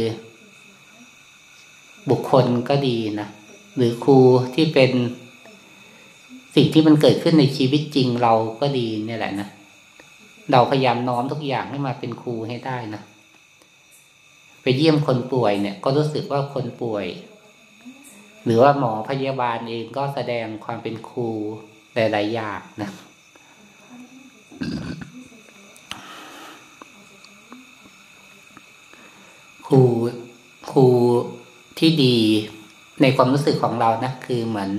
[2.10, 3.28] บุคคลก็ดีนะ
[3.76, 4.18] หรือครู
[4.56, 4.92] ที่เป็น
[6.56, 9.48] สิ่งที่มันเกิดขึ้นในชีวิตจริงเราก็ดีเนี่ยแหละนะ
[10.52, 13.02] เราพยายามน้อมทุกอย่างให้มาเป็นครูให้ได้นะ
[14.62, 17.06] ไปเยี่ยมคนป่วยเนี่ย ก็รู้สึกว่าคนป่วย
[18.46, 21.30] หรือว่าหมอพยาบาลเองก็แสดงความเป็นครู
[21.96, 22.92] หลายๆอย่างนะ
[29.68, 29.82] ครู
[30.72, 30.88] ครู
[31.80, 32.18] ที่ดี
[33.02, 34.72] ในความรู้สึกของเรานะคือเหมือน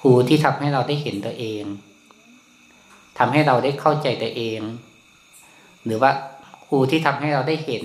[0.00, 1.64] ครูที่ทำให้เราได้เห็นตัวเอง
[3.18, 4.60] ทำให้เราได้เข้าใจตัวเอง
[5.84, 6.10] หรือว่า
[6.66, 7.84] ครูที่ทำให้เราได้เห็น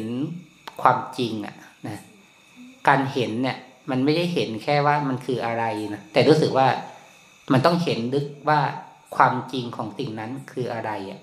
[0.82, 1.56] ความจริงอะ
[1.88, 2.00] นะ
[2.88, 3.58] การเห็นเนี่ย
[3.90, 6.68] มันไม่ได้เห็นแค่ว่ามันคืออะไรนะแต่รู้สึกว่า
[7.52, 8.60] มันต้องเห็นลึกว่า
[9.16, 11.22] ความจริงของสิ่งนั้นคืออะไรอะ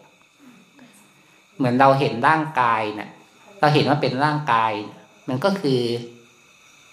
[1.57, 3.11] เหมือนเราเห็นร่างกายเนะ่ย
[3.61, 4.73] เราเห็นว่าเป็นร่างกาย
[5.29, 5.81] มันก็คือ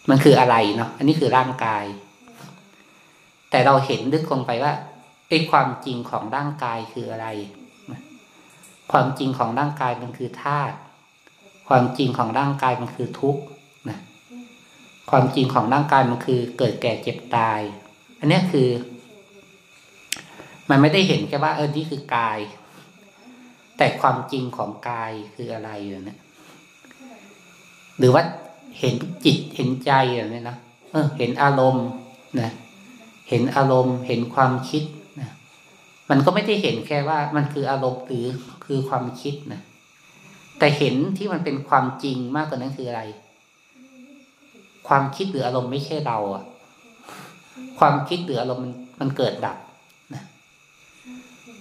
[0.09, 1.85] มันคืออะไรเนาะอันนี้คือร่างกาย
[3.49, 4.73] แต่เราเห็นลึกลงไปว่า
[5.29, 7.27] ไอ้ความจริงของร่างกายคืออะไร
[8.91, 10.75] ความจริงของร่างกายมันคือธาตุ
[11.67, 13.41] ความจริงของร่างกายมันคือทุกข์
[15.09, 17.61] ความจริงของร่างกายมันคือ เกิดแก่เจ็บตาย
[18.19, 18.69] อันนี้คือ
[20.69, 22.39] มันไม่ได้เห็นแค่ว่า เออนี่คือกาย
[23.77, 26.19] แต่ความจริงของกายคืออะไรอยู่เนี่ย
[27.97, 28.23] หรือว่า
[28.79, 30.57] เห็นจิตเห็นใจอย่างนี้นะ
[30.91, 31.87] เออ เห็นอารมณ์
[32.41, 32.51] นะ
[33.29, 34.83] เห็นอารมณ์ เห็นความคิด
[35.19, 35.29] นะ
[36.09, 38.25] มันก็ไม่ได้เห็นแค่ว่า มันคืออารมณ์หรือ
[38.65, 39.61] คือความคิดนะ
[40.59, 43.01] แต่เห็นที่มันเป็นความจริงมากกว่านั้นคืออะไร
[44.87, 46.43] ความคิดหรืออารมณ์ไม่ใช่เราอะ
[47.79, 48.67] ความคิดหรืออารมณ์
[48.99, 49.57] มันเกิดดับ
[50.13, 50.23] นะ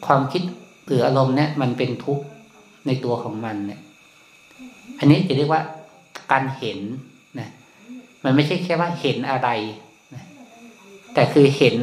[0.06, 0.42] ความคิด
[0.86, 2.24] หรืออารมณ์เนี่ย มันเป็นทุกข์
[2.86, 3.80] ในตัวของมันเนี่ย
[4.98, 5.62] อันนี้จะเรียกว่า
[6.32, 6.78] การเห็น
[7.40, 7.48] นะ
[8.24, 9.48] มันไม่ใช่แค่ว่าเห็นอะไร
[10.14, 10.24] นะ
[11.14, 11.76] แต่คือเห็น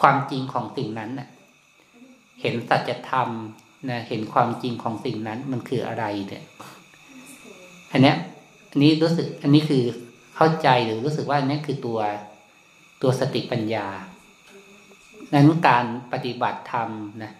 [0.00, 1.28] ความจริงของสิ่งนั้นนะ
[2.40, 3.28] เห็นสัจธรรม
[3.90, 6.44] นะเห็นความจริงของสิ่งนั้นมันคืออะไรเนี่ย
[7.92, 8.16] อันเนี้ย
[8.70, 9.82] อันนี้รู้สึก อันนี้คือ
[10.36, 12.00] เข้าใจหรือรู้สึกว่าอันนี้คือตัว
[13.02, 13.86] ตัวสติปัญญา
[15.34, 16.90] นั้นการปฏิบัติธรรม
[17.22, 17.32] นะ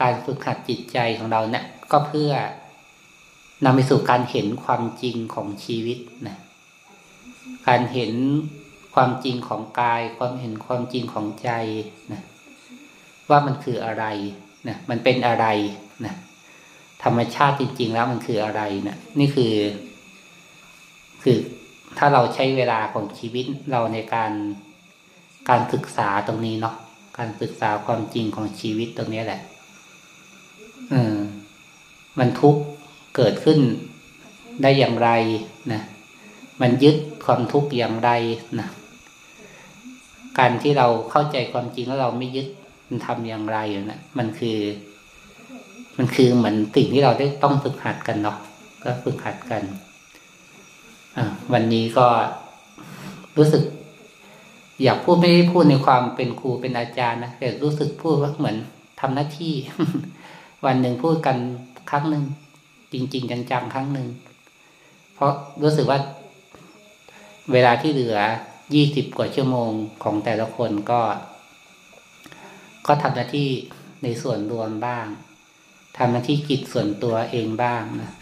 [0.00, 2.32] การฝึกหัดจิตใจของเราเนี่ยก็เพื่อ
[3.64, 6.36] นำไปสู่การเห็นความจริงของชีวิตนะ
[7.68, 8.12] การเห็น
[8.94, 11.50] ความจริงของกาย ความเห็นความจริงของใจ
[12.12, 12.22] นะ
[13.30, 14.04] ว่ามันคืออะไร
[14.68, 15.46] นะมันเป็นอะไร
[16.04, 16.14] นะ
[17.04, 19.54] ธรรมชาติจริง ๆ แล้วมันคืออะไรนะนี่คือ
[21.22, 21.38] คือ
[21.98, 24.32] ถ้าเราใช้เวลาของชีวิตเราในการ
[25.48, 26.74] การศึกษาตรงนี้เนาะ
[27.18, 29.40] การศึกษาความจริงของชีวิตตรงนี้แหละ
[30.90, 31.18] เออ
[32.18, 32.62] มันทุกข์
[33.16, 33.58] เกิดขึ้น
[34.62, 35.10] ได้อย่างไร
[35.72, 35.82] นะ
[36.60, 38.10] มันยึดความทุกข์อย่างไร
[38.60, 38.68] นะ
[40.38, 42.46] การที่เราเข้าใจความจริงแล้วเราไม่ยึด
[42.88, 44.58] มันทำอย่างไรอยู่นะมันคือ
[45.96, 48.38] มันคือเหมือนสิ่งที่เราได้ต้องฝึกหัดกันเนาะ
[48.82, 49.62] ก็ฝึกหัดกัน
[51.52, 52.06] วันนี้ก็
[53.36, 53.62] รู้สึก
[54.82, 58.56] อยากพูดไม่ได้พูดในความเป็นครูเป็นอาจารย์นะแต่รู้สึกพูดว่าเหมือน
[59.00, 59.54] ทำหน้าที่
[60.64, 61.36] วันหนึ่งพูดกัน
[61.90, 62.24] ครั้งหนึ่ง
[62.92, 64.08] จริง ๆ จังๆครั้งหนึ่ง
[65.14, 65.32] เพราะ
[65.62, 65.98] รู้สึกว่า
[67.52, 68.18] เวลาที่เหลือ
[68.74, 69.70] ยี่สิบกว่าชั่วโมง
[70.02, 71.00] ของแต่ละคนก็
[72.86, 73.50] ก็ทำหน้าที่
[74.02, 75.06] ในส่วนรวมบ้าง
[75.98, 78.12] ทำหน้าที่กิจส่วนตัวเองบ้างนะ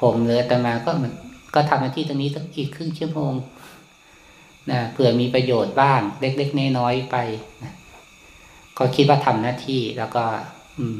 [0.00, 1.12] ผมเหลือแต่มาก็เหมัน
[1.54, 3.34] ก็ทำหน้าที่ตรงนี้สักอีกครึ่งชั่วโมง
[4.70, 7.16] นะเผื่อมีประโยชน์บ้าง เล็กๆน้อยๆไป
[7.62, 7.72] นะ
[8.78, 10.24] ก็คิดว่าทำหน้าที่แล้วก็
[10.78, 10.98] อืม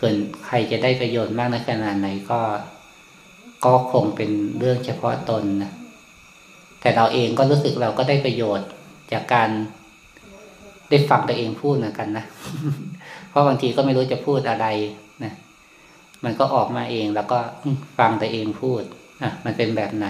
[0.00, 0.14] ส่วน
[0.46, 2.40] ใครจะได้ประโยชน์มากในขนาดไหนก็
[3.64, 5.72] ก็คงเป็นเรื่องเฉพาะตนนะ
[6.80, 8.68] แต่เราเองก็รู้สึกเราก็ได้ประโยชน์
[9.12, 9.50] จากการ
[10.90, 12.24] ได้ฟังตัวเองพูดเหมือนกันนะ
[13.28, 14.66] เพราะบางทีก็ไม่รู้จะพูดอะไร
[15.24, 15.32] นะ
[16.24, 17.38] มันก็ออกมาเองแล้วก็
[17.98, 18.82] ฟังตัวเองพูด
[19.22, 20.06] อะมันเป็นแบบไหน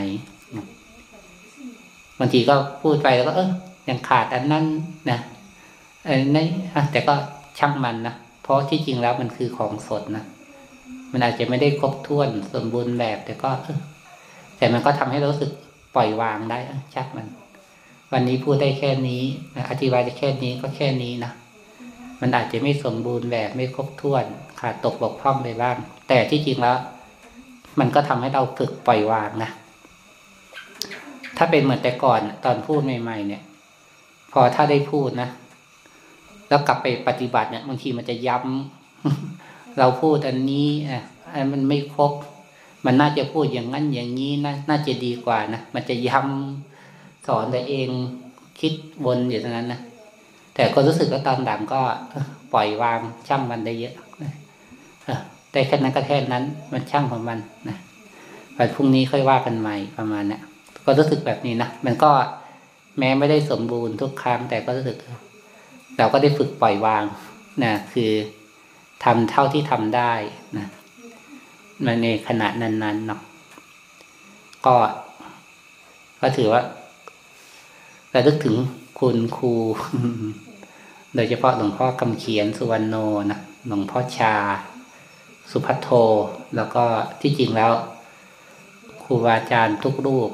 [2.18, 3.50] บางทีก็พูดไปแล้วก็เออ
[3.88, 4.64] ยังขาดอันนั้น
[5.10, 5.18] นะ
[6.08, 6.38] ออใน
[6.92, 7.14] แต่ก็
[7.58, 10.24] ช่างมันนะเพราะที่จริงแล้วมันคือของสดนะ
[11.12, 13.80] มันอาจจะไม่ได้ครบถ้วนสมบูรณ์แบบ แต่ก็เออ
[14.58, 15.50] แต่มันก็ทำให้รู้สึก
[15.94, 16.58] ปล่อยวางได้
[16.94, 17.26] ชักมัน
[18.12, 19.22] วันนี้พูดได้แค่นี้
[19.56, 21.32] นะอธิบายได้แค่นี้ก็แค่นี้นะ
[22.20, 24.24] มันอาจจะไม่สมบูรณ์แบบไม่ครบถ้วน
[24.60, 25.76] ขาดตกบกพร่องไปบ้าง
[26.08, 26.76] แต่ที่จริงแล้ว
[27.80, 29.50] มันก็ทำให้เราฝึกปล่อยวางนะ
[31.36, 33.42] ถ้าเป็นเหมือนแต่ก่อนตอนพูดใหม่ ๆ เนี่ย
[34.32, 35.28] พอถ้าได้พูดนะ
[36.48, 41.02] แล้วกลับไปปฏิบัติเนี่ยบางทีมันจะย้ำเราพูดอันนี้อะ
[41.32, 42.12] อันมันไม่ครบ
[42.84, 47.88] มันน่าจะพูดอย่างนั้นอย่างนี้นะน่าจะดีกว่านะมันจะย้ำสอนตัวเอง
[48.60, 48.72] คิด
[49.04, 49.80] วนอยู่ตรงนั้นนะ
[50.54, 51.80] แต่ก็รู้สึกว่าตอนหลังก็
[52.52, 53.94] ปล่อยวางช่างมันได้เยอะ
[55.52, 57.38] แต่แค่นั้นก็แค่นั้น มันช่างของมัน
[57.68, 57.78] นะ
[58.56, 60.38] วันพรุ่งนี้ค่อยว่ากันใหม่ประมาณนี้
[60.84, 62.10] ก็รู้สึกแบบนี้นะมันก็
[62.98, 64.96] แม้ไม่ได้สมบูรณ์ทุกครั้ง แต่ก็รู้สึก
[65.98, 67.04] เราก็ได้ฝึกปล่อยวาง
[67.64, 68.10] นะคือ
[69.04, 70.12] ทำเท่าที่ทำได้
[70.58, 70.66] นะ
[71.84, 73.20] มาในขณะนั้นๆเนาะ
[74.66, 74.76] ก็
[76.20, 76.62] ก็ถือว่า
[78.14, 78.56] ระลึกถึง
[78.98, 79.52] คุณครู
[81.14, 82.96] โดยเฉพาะหลวงพ่อคำเขียนสุวรรณโน
[83.30, 83.38] นะ
[83.68, 84.34] หลวงพ่อชา
[85.52, 85.88] สุพัทโท
[86.56, 86.84] แล้วก็
[87.20, 87.72] ที่จริงแล้ว
[89.02, 90.30] ครูบาอาจารย์ทุกรูป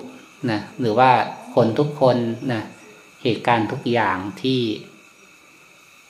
[0.51, 1.11] นะหรือว่า
[1.55, 2.17] คนทุกคน
[2.53, 2.63] นะ
[3.23, 4.63] เหตุการณ์ทุกอย่างที่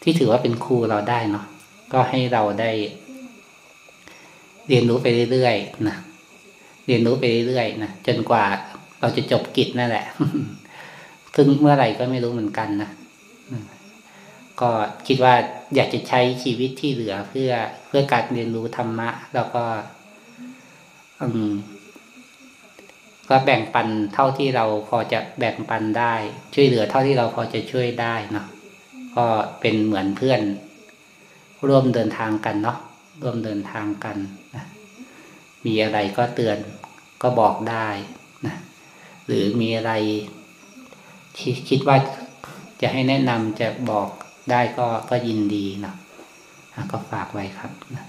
[0.03, 1.45] ที่ถือว่าเป็นครูเราได้เนาะ
[1.93, 2.71] ก็ให้เราได้
[4.69, 5.97] เรียนรู้ไปเรื่อยๆนะ
[6.87, 8.45] เรียนรู้ไปเรื่อยๆนะจนกว่า
[9.01, 10.05] เราจะจบกิจนั่นแหละ
[11.35, 12.91] ซึ่งเมื่อไหร่ก็ไม่รู้เหมือนกันนะ
[14.61, 14.71] ก็
[15.07, 15.35] คิดว่า
[15.75, 17.51] อยากจะใช้ชีวิตที่เหลือเพื่อ
[17.87, 19.65] เพื่อการเรียนรู้ธรรมะ แล้วก็
[21.23, 21.53] อืม
[23.29, 26.15] ก็แบ่งปันเท่าที่เราพอจะแบ่งปันได้
[26.55, 28.47] ช่วยเหลือเท่าที่เราพอจะช่วยได้เนาะ
[29.17, 29.27] ก็
[29.61, 30.41] เป็นเหมือนเพื่อน
[31.69, 32.79] ร่วมเดินทางกันเนาะ
[33.23, 34.17] ร่วมเดินทางกัน
[34.55, 34.65] นะ
[35.67, 36.59] มีอะไรก็เตือน
[37.23, 37.89] ก็บอกได้
[38.47, 38.55] นะ
[39.27, 39.93] หรือมีอะไร
[41.37, 41.97] ที่คิดว่า
[42.81, 44.09] จะให้แนะนำจะบอก
[44.51, 45.97] ได้ก็ก็ยินดีเนาะ
[46.93, 48.05] ก็ฝากไว้ครับนะ